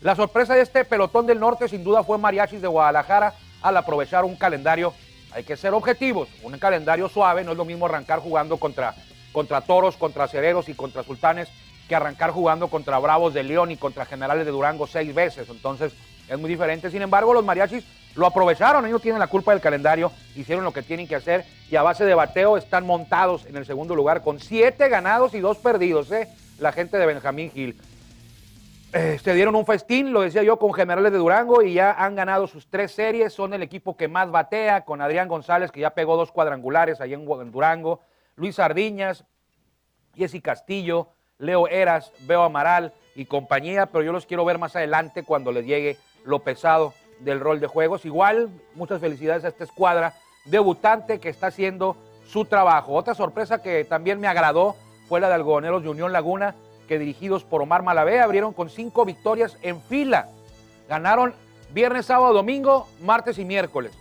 La 0.00 0.16
sorpresa 0.16 0.54
de 0.54 0.62
este 0.62 0.84
pelotón 0.84 1.26
del 1.26 1.38
norte 1.38 1.68
sin 1.68 1.84
duda 1.84 2.02
fue 2.02 2.16
Mariachis 2.16 2.62
de 2.62 2.68
Guadalajara 2.68 3.34
al 3.60 3.76
aprovechar 3.76 4.24
un 4.24 4.36
calendario, 4.36 4.94
hay 5.32 5.44
que 5.44 5.56
ser 5.56 5.74
objetivos, 5.74 6.28
un 6.42 6.58
calendario 6.58 7.08
suave, 7.08 7.44
no 7.44 7.52
es 7.52 7.56
lo 7.56 7.64
mismo 7.64 7.86
arrancar 7.86 8.20
jugando 8.20 8.56
contra, 8.56 8.94
contra 9.32 9.60
toros, 9.60 9.96
contra 9.96 10.28
cereros 10.28 10.68
y 10.68 10.74
contra 10.74 11.02
sultanes 11.02 11.48
que 11.88 11.94
arrancar 11.94 12.30
jugando 12.30 12.68
contra 12.68 12.98
bravos 12.98 13.34
de 13.34 13.42
León 13.42 13.70
y 13.72 13.76
contra 13.76 14.06
generales 14.06 14.46
de 14.46 14.52
Durango 14.52 14.86
seis 14.86 15.12
veces, 15.14 15.48
entonces 15.48 15.92
es 16.28 16.38
muy 16.38 16.48
diferente. 16.48 16.90
Sin 16.90 17.02
embargo, 17.02 17.34
los 17.34 17.44
mariachis 17.44 17.84
lo 18.14 18.26
aprovecharon, 18.26 18.86
ellos 18.86 19.02
tienen 19.02 19.18
la 19.18 19.26
culpa 19.26 19.52
del 19.52 19.60
calendario, 19.60 20.12
hicieron 20.36 20.64
lo 20.64 20.72
que 20.72 20.82
tienen 20.82 21.08
que 21.08 21.16
hacer 21.16 21.44
y 21.70 21.76
a 21.76 21.82
base 21.82 22.04
de 22.04 22.14
bateo 22.14 22.56
están 22.56 22.86
montados 22.86 23.44
en 23.46 23.56
el 23.56 23.66
segundo 23.66 23.94
lugar 23.94 24.22
con 24.22 24.38
siete 24.38 24.88
ganados 24.88 25.34
y 25.34 25.40
dos 25.40 25.58
perdidos, 25.58 26.10
¿eh? 26.12 26.28
la 26.58 26.72
gente 26.72 26.98
de 26.98 27.06
Benjamín 27.06 27.50
Gil. 27.50 27.76
Se 28.92 29.34
dieron 29.34 29.54
un 29.54 29.64
festín, 29.64 30.12
lo 30.12 30.22
decía 30.22 30.42
yo, 30.42 30.58
con 30.58 30.72
Generales 30.72 31.12
de 31.12 31.18
Durango 31.18 31.62
y 31.62 31.74
ya 31.74 31.92
han 31.92 32.16
ganado 32.16 32.48
sus 32.48 32.68
tres 32.68 32.90
series. 32.90 33.32
Son 33.32 33.54
el 33.54 33.62
equipo 33.62 33.96
que 33.96 34.08
más 34.08 34.32
batea, 34.32 34.84
con 34.84 35.00
Adrián 35.00 35.28
González, 35.28 35.70
que 35.70 35.78
ya 35.78 35.90
pegó 35.90 36.16
dos 36.16 36.32
cuadrangulares 36.32 37.00
ahí 37.00 37.14
en 37.14 37.24
Durango, 37.52 38.00
Luis 38.34 38.56
Sardiñas, 38.56 39.24
Jesse 40.16 40.42
Castillo, 40.42 41.10
Leo 41.38 41.68
Eras, 41.68 42.12
Veo 42.26 42.42
Amaral 42.42 42.92
y 43.14 43.26
compañía, 43.26 43.86
pero 43.86 44.02
yo 44.02 44.10
los 44.10 44.26
quiero 44.26 44.44
ver 44.44 44.58
más 44.58 44.74
adelante 44.74 45.22
cuando 45.22 45.52
les 45.52 45.66
llegue 45.66 45.96
lo 46.24 46.40
pesado 46.40 46.92
del 47.20 47.38
rol 47.38 47.60
de 47.60 47.68
juegos. 47.68 48.04
Igual, 48.04 48.50
muchas 48.74 49.00
felicidades 49.00 49.44
a 49.44 49.48
esta 49.48 49.64
escuadra 49.64 50.14
debutante 50.46 51.20
que 51.20 51.28
está 51.28 51.46
haciendo 51.46 51.96
su 52.26 52.44
trabajo. 52.44 52.94
Otra 52.94 53.14
sorpresa 53.14 53.62
que 53.62 53.84
también 53.84 54.18
me 54.18 54.26
agradó 54.26 54.74
fue 55.08 55.20
la 55.20 55.28
de 55.28 55.34
Algodoneros 55.34 55.84
de 55.84 55.90
Unión 55.90 56.12
Laguna, 56.12 56.56
que 56.90 56.98
dirigidos 56.98 57.44
por 57.44 57.62
Omar 57.62 57.84
Malavé 57.84 58.20
abrieron 58.20 58.52
con 58.52 58.68
cinco 58.68 59.04
victorias 59.04 59.56
en 59.62 59.80
fila. 59.80 60.26
Ganaron 60.88 61.34
viernes, 61.72 62.06
sábado, 62.06 62.34
domingo, 62.34 62.88
martes 63.00 63.38
y 63.38 63.44
miércoles. 63.44 63.92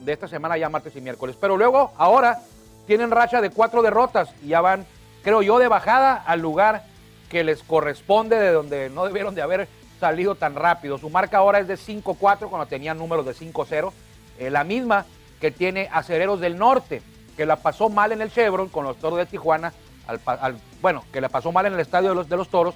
De 0.00 0.14
esta 0.14 0.28
semana 0.28 0.56
ya 0.56 0.70
martes 0.70 0.96
y 0.96 1.02
miércoles. 1.02 1.36
Pero 1.38 1.58
luego, 1.58 1.92
ahora, 1.98 2.38
tienen 2.86 3.10
racha 3.10 3.42
de 3.42 3.50
cuatro 3.50 3.82
derrotas 3.82 4.30
y 4.42 4.48
ya 4.48 4.62
van, 4.62 4.86
creo 5.22 5.42
yo, 5.42 5.58
de 5.58 5.68
bajada 5.68 6.14
al 6.14 6.40
lugar 6.40 6.84
que 7.28 7.44
les 7.44 7.62
corresponde, 7.62 8.38
de 8.38 8.52
donde 8.52 8.88
no 8.88 9.04
debieron 9.04 9.34
de 9.34 9.42
haber 9.42 9.68
salido 10.00 10.34
tan 10.34 10.54
rápido. 10.54 10.96
Su 10.96 11.10
marca 11.10 11.36
ahora 11.36 11.58
es 11.58 11.68
de 11.68 11.74
5-4 11.74 12.48
cuando 12.48 12.64
tenían 12.64 12.96
números 12.96 13.26
de 13.26 13.34
5-0. 13.34 13.92
Eh, 14.38 14.48
la 14.48 14.64
misma 14.64 15.04
que 15.38 15.50
tiene 15.50 15.90
Acereros 15.92 16.40
del 16.40 16.56
Norte, 16.56 17.02
que 17.36 17.44
la 17.44 17.56
pasó 17.56 17.90
mal 17.90 18.12
en 18.12 18.22
el 18.22 18.32
Chevron 18.32 18.70
con 18.70 18.84
los 18.84 18.96
Toros 18.96 19.18
de 19.18 19.26
Tijuana, 19.26 19.74
al 20.08 20.20
al- 20.26 20.60
bueno, 20.82 21.04
que 21.12 21.20
la 21.20 21.28
pasó 21.28 21.52
mal 21.52 21.66
en 21.66 21.74
el 21.74 21.80
estadio 21.80 22.08
de 22.08 22.14
los, 22.16 22.28
de 22.28 22.36
los 22.36 22.48
Toros, 22.48 22.74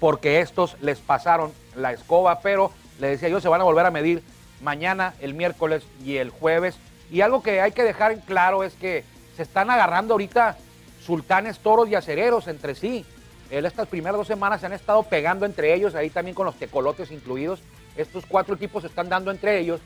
porque 0.00 0.40
estos 0.40 0.76
les 0.80 0.98
pasaron 0.98 1.52
la 1.74 1.92
escoba, 1.92 2.40
pero 2.40 2.70
le 3.00 3.08
decía 3.08 3.28
yo, 3.28 3.40
se 3.40 3.48
van 3.48 3.60
a 3.60 3.64
volver 3.64 3.86
a 3.86 3.90
medir 3.90 4.22
mañana, 4.60 5.14
el 5.20 5.34
miércoles 5.34 5.84
y 6.04 6.16
el 6.16 6.30
jueves. 6.30 6.76
Y 7.10 7.20
algo 7.22 7.42
que 7.42 7.60
hay 7.60 7.72
que 7.72 7.84
dejar 7.84 8.12
en 8.12 8.20
claro 8.20 8.64
es 8.64 8.74
que 8.74 9.04
se 9.36 9.42
están 9.42 9.70
agarrando 9.70 10.14
ahorita 10.14 10.56
sultanes, 11.04 11.58
toros 11.60 11.88
y 11.88 11.94
acereros 11.94 12.48
entre 12.48 12.74
sí. 12.74 13.06
En 13.50 13.64
estas 13.64 13.88
primeras 13.88 14.18
dos 14.18 14.26
semanas 14.26 14.60
se 14.60 14.66
han 14.66 14.72
estado 14.74 15.02
pegando 15.04 15.46
entre 15.46 15.72
ellos, 15.72 15.94
ahí 15.94 16.10
también 16.10 16.34
con 16.34 16.44
los 16.44 16.56
tecolotes 16.56 17.10
incluidos. 17.10 17.60
Estos 17.96 18.24
cuatro 18.26 18.54
equipos 18.56 18.82
se 18.82 18.88
están 18.88 19.08
dando 19.08 19.30
entre 19.30 19.58
ellos, 19.58 19.80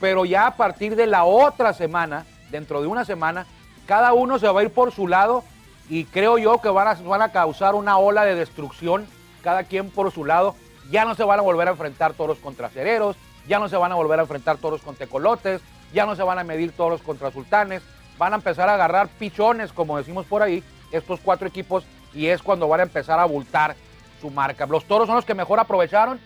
pero 0.00 0.24
ya 0.24 0.46
a 0.46 0.56
partir 0.56 0.96
de 0.96 1.06
la 1.06 1.24
otra 1.24 1.72
semana, 1.74 2.24
dentro 2.50 2.80
de 2.80 2.86
una 2.86 3.04
semana, 3.04 3.46
cada 3.86 4.14
uno 4.14 4.38
se 4.38 4.48
va 4.48 4.60
a 4.60 4.64
ir 4.64 4.70
por 4.70 4.90
su 4.92 5.06
lado 5.06 5.44
y 5.88 6.04
creo 6.04 6.38
yo 6.38 6.60
que 6.60 6.68
van 6.68 6.88
a, 6.88 6.94
van 6.94 7.22
a 7.22 7.32
causar 7.32 7.74
una 7.74 7.98
ola 7.98 8.24
de 8.24 8.34
destrucción, 8.34 9.06
cada 9.42 9.64
quien 9.64 9.90
por 9.90 10.10
su 10.10 10.24
lado. 10.24 10.54
Ya 10.90 11.04
no 11.04 11.14
se 11.14 11.24
van 11.24 11.38
a 11.38 11.42
volver 11.42 11.68
a 11.68 11.72
enfrentar 11.72 12.12
toros 12.14 12.38
contra 12.38 12.66
acereros, 12.66 13.16
ya 13.46 13.58
no 13.58 13.68
se 13.68 13.76
van 13.76 13.92
a 13.92 13.94
volver 13.94 14.18
a 14.18 14.22
enfrentar 14.22 14.58
toros 14.58 14.82
con 14.82 14.96
tecolotes, 14.96 15.60
ya 15.92 16.06
no 16.06 16.16
se 16.16 16.22
van 16.22 16.38
a 16.38 16.44
medir 16.44 16.72
toros 16.72 17.02
contra 17.02 17.30
sultanes, 17.30 17.82
van 18.18 18.32
a 18.32 18.36
empezar 18.36 18.68
a 18.68 18.74
agarrar 18.74 19.08
pichones, 19.08 19.72
como 19.72 19.96
decimos 19.96 20.26
por 20.26 20.42
ahí, 20.42 20.62
estos 20.92 21.20
cuatro 21.20 21.48
equipos, 21.48 21.84
y 22.12 22.26
es 22.26 22.42
cuando 22.42 22.68
van 22.68 22.80
a 22.80 22.84
empezar 22.84 23.18
a 23.18 23.22
abultar 23.22 23.76
su 24.20 24.30
marca. 24.30 24.66
Los 24.66 24.84
toros 24.84 25.06
son 25.06 25.16
los 25.16 25.24
que 25.24 25.34
mejor 25.34 25.58
aprovecharon, 25.58 26.20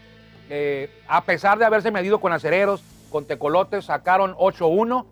eh, 0.50 0.90
a 1.06 1.24
pesar 1.24 1.58
de 1.58 1.64
haberse 1.64 1.90
medido 1.90 2.20
con 2.20 2.32
acereros, 2.32 2.82
con 3.10 3.26
tecolotes, 3.26 3.86
sacaron 3.86 4.34
8-1 4.34 5.06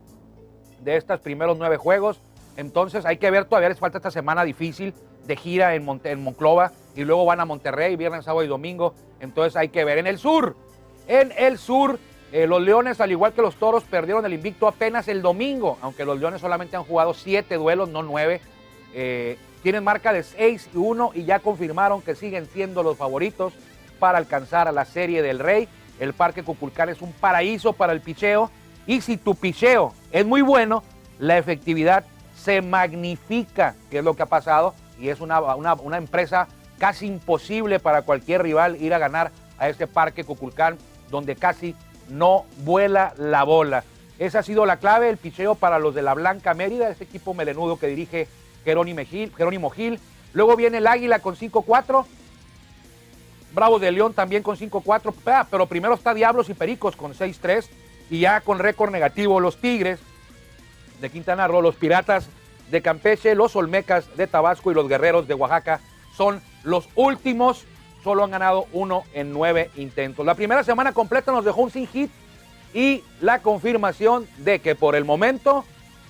de 0.80 0.96
estos 0.96 1.20
primeros 1.20 1.58
nueve 1.58 1.76
juegos. 1.76 2.20
Entonces 2.56 3.04
hay 3.04 3.18
que 3.18 3.30
ver, 3.30 3.44
todavía 3.44 3.68
les 3.68 3.78
falta 3.78 3.98
esta 3.98 4.10
semana 4.10 4.44
difícil 4.44 4.94
de 5.26 5.36
gira 5.36 5.74
en, 5.74 5.84
Monte- 5.84 6.10
en 6.10 6.22
Monclova 6.22 6.72
y 6.94 7.04
luego 7.04 7.24
van 7.24 7.40
a 7.40 7.44
Monterrey, 7.44 7.96
viernes, 7.96 8.24
sábado 8.24 8.44
y 8.44 8.48
domingo. 8.48 8.94
Entonces 9.20 9.56
hay 9.56 9.68
que 9.68 9.84
ver. 9.84 9.98
En 9.98 10.06
el 10.06 10.18
sur, 10.18 10.56
en 11.08 11.32
el 11.36 11.58
sur, 11.58 11.98
eh, 12.32 12.46
los 12.46 12.60
Leones, 12.62 13.00
al 13.00 13.10
igual 13.10 13.32
que 13.32 13.42
los 13.42 13.56
Toros, 13.56 13.84
perdieron 13.84 14.24
el 14.24 14.32
invicto 14.32 14.66
apenas 14.68 15.08
el 15.08 15.22
domingo, 15.22 15.78
aunque 15.82 16.04
los 16.04 16.18
Leones 16.18 16.40
solamente 16.40 16.76
han 16.76 16.84
jugado 16.84 17.12
siete 17.14 17.56
duelos, 17.56 17.88
no 17.88 18.02
nueve. 18.02 18.40
Eh, 18.94 19.36
tienen 19.62 19.82
marca 19.84 20.12
de 20.12 20.22
6 20.22 20.70
y 20.74 20.76
1 20.78 21.10
y 21.14 21.24
ya 21.24 21.40
confirmaron 21.40 22.00
que 22.00 22.14
siguen 22.14 22.46
siendo 22.46 22.82
los 22.84 22.96
favoritos 22.96 23.52
para 23.98 24.16
alcanzar 24.18 24.68
a 24.68 24.72
la 24.72 24.84
Serie 24.84 25.22
del 25.22 25.38
Rey. 25.40 25.68
El 25.98 26.12
Parque 26.14 26.44
Cuculcán 26.44 26.88
es 26.88 27.02
un 27.02 27.12
paraíso 27.12 27.72
para 27.72 27.92
el 27.92 28.00
picheo 28.00 28.50
y 28.86 29.00
si 29.00 29.16
tu 29.16 29.34
picheo 29.34 29.92
es 30.12 30.24
muy 30.24 30.40
bueno, 30.42 30.84
la 31.18 31.36
efectividad 31.36 32.04
se 32.36 32.62
magnifica, 32.62 33.74
que 33.90 33.98
es 33.98 34.04
lo 34.04 34.14
que 34.14 34.22
ha 34.22 34.26
pasado 34.26 34.74
y 35.00 35.08
es 35.08 35.20
una, 35.20 35.40
una- 35.40 35.74
una 35.74 35.96
empresa 35.96 36.48
casi 36.78 37.06
imposible 37.06 37.80
para 37.80 38.02
cualquier 38.02 38.42
rival 38.42 38.76
ir 38.80 38.92
a 38.94 38.98
ganar 38.98 39.30
a 39.58 39.68
este 39.68 39.86
Parque 39.86 40.24
Cuculcán 40.24 40.76
donde 41.10 41.36
casi 41.36 41.74
no 42.08 42.44
vuela 42.58 43.14
la 43.16 43.42
bola. 43.44 43.84
Esa 44.18 44.38
ha 44.40 44.42
sido 44.42 44.64
la 44.66 44.76
clave, 44.78 45.08
el 45.10 45.16
picheo 45.16 45.54
para 45.54 45.78
los 45.78 45.94
de 45.94 46.02
la 46.02 46.14
Blanca 46.14 46.54
Mérida, 46.54 46.88
este 46.88 47.04
equipo 47.04 47.34
melenudo 47.34 47.78
que 47.78 47.86
dirige 47.86 48.28
Jerónimo 48.64 49.04
Gil. 49.04 49.32
Gil. 49.74 50.00
Luego 50.32 50.56
viene 50.56 50.78
el 50.78 50.86
Águila 50.86 51.18
con 51.20 51.36
5-4. 51.36 52.04
Bravos 53.54 53.80
de 53.80 53.92
León 53.92 54.12
también 54.12 54.42
con 54.42 54.56
5-4. 54.56 55.14
Ah, 55.26 55.46
Pero 55.50 55.66
primero 55.66 55.94
está 55.94 56.12
Diablos 56.14 56.48
y 56.50 56.54
Pericos 56.54 56.96
con 56.96 57.14
6-3. 57.14 57.66
Y 58.10 58.20
ya 58.20 58.40
con 58.40 58.58
récord 58.58 58.90
negativo 58.90 59.40
los 59.40 59.60
Tigres 59.60 59.98
de 61.00 61.10
Quintana 61.10 61.46
Roo, 61.48 61.62
los 61.62 61.76
Piratas 61.76 62.28
de 62.70 62.82
Campeche, 62.82 63.34
los 63.34 63.56
Olmecas 63.56 64.16
de 64.16 64.26
Tabasco 64.26 64.70
y 64.70 64.74
los 64.74 64.88
Guerreros 64.88 65.28
de 65.28 65.34
Oaxaca 65.34 65.80
son 66.16 66.40
los 66.64 66.88
últimos. 66.94 67.64
Solo 68.02 68.24
han 68.24 68.30
ganado 68.30 68.66
uno 68.72 69.04
en 69.14 69.32
nueve 69.32 69.70
intentos. 69.76 70.24
La 70.24 70.34
primera 70.34 70.62
semana 70.62 70.92
completa 70.92 71.32
nos 71.32 71.44
dejó 71.44 71.62
un 71.62 71.70
sin 71.70 71.86
hit 71.88 72.10
y 72.72 73.02
la 73.20 73.40
confirmación 73.42 74.28
de 74.38 74.60
que 74.60 74.74
por 74.74 74.94
el 74.94 75.04
momento 75.04 75.64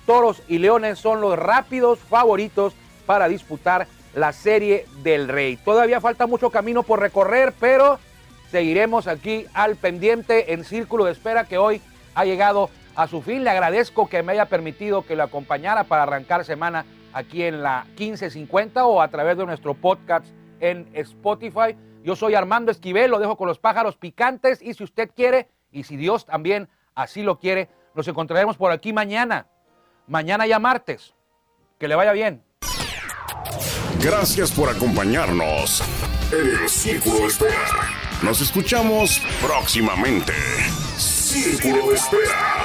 Toros 0.05 0.41
y 0.47 0.59
Leones 0.59 0.99
son 0.99 1.21
los 1.21 1.37
rápidos 1.37 1.99
favoritos 1.99 2.73
para 3.05 3.27
disputar 3.27 3.87
la 4.13 4.31
Serie 4.31 4.85
del 5.03 5.27
Rey. 5.27 5.57
Todavía 5.57 6.01
falta 6.01 6.27
mucho 6.27 6.49
camino 6.49 6.83
por 6.83 6.99
recorrer, 6.99 7.53
pero 7.59 7.99
seguiremos 8.51 9.07
aquí 9.07 9.45
al 9.53 9.75
pendiente 9.75 10.53
en 10.53 10.63
Círculo 10.63 11.05
de 11.05 11.11
Espera 11.11 11.45
que 11.45 11.57
hoy 11.57 11.81
ha 12.15 12.25
llegado 12.25 12.69
a 12.97 13.07
su 13.07 13.21
fin. 13.21 13.45
Le 13.45 13.51
agradezco 13.51 14.09
que 14.09 14.23
me 14.23 14.33
haya 14.33 14.47
permitido 14.47 15.05
que 15.05 15.15
lo 15.15 15.23
acompañara 15.23 15.85
para 15.85 16.03
arrancar 16.03 16.43
semana 16.43 16.85
aquí 17.13 17.43
en 17.43 17.63
la 17.63 17.85
1550 17.97 18.85
o 18.85 19.01
a 19.01 19.07
través 19.07 19.37
de 19.37 19.45
nuestro 19.45 19.73
podcast 19.73 20.25
en 20.59 20.89
Spotify. 20.93 21.77
Yo 22.03 22.15
soy 22.15 22.35
Armando 22.35 22.71
Esquivel, 22.71 23.11
lo 23.11 23.19
dejo 23.19 23.37
con 23.37 23.47
los 23.47 23.59
pájaros 23.59 23.95
picantes 23.95 24.61
y 24.61 24.73
si 24.73 24.83
usted 24.83 25.09
quiere 25.15 25.47
y 25.71 25.83
si 25.83 25.95
Dios 25.95 26.25
también 26.25 26.67
así 26.95 27.21
lo 27.21 27.39
quiere, 27.39 27.69
nos 27.93 28.07
encontraremos 28.07 28.57
por 28.57 28.71
aquí 28.71 28.91
mañana. 28.91 29.47
Mañana 30.07 30.47
ya 30.47 30.59
martes. 30.59 31.13
Que 31.77 31.87
le 31.87 31.95
vaya 31.95 32.11
bien. 32.11 32.43
Gracias 34.01 34.51
por 34.51 34.69
acompañarnos 34.69 35.83
en 36.31 36.63
el 36.63 36.69
Círculo 36.69 37.19
de 37.19 37.25
Espera. 37.27 37.53
Nos 38.23 38.41
escuchamos 38.41 39.21
próximamente. 39.41 40.33
Círculo 40.97 41.89
de 41.89 41.95
Espera. 41.95 42.56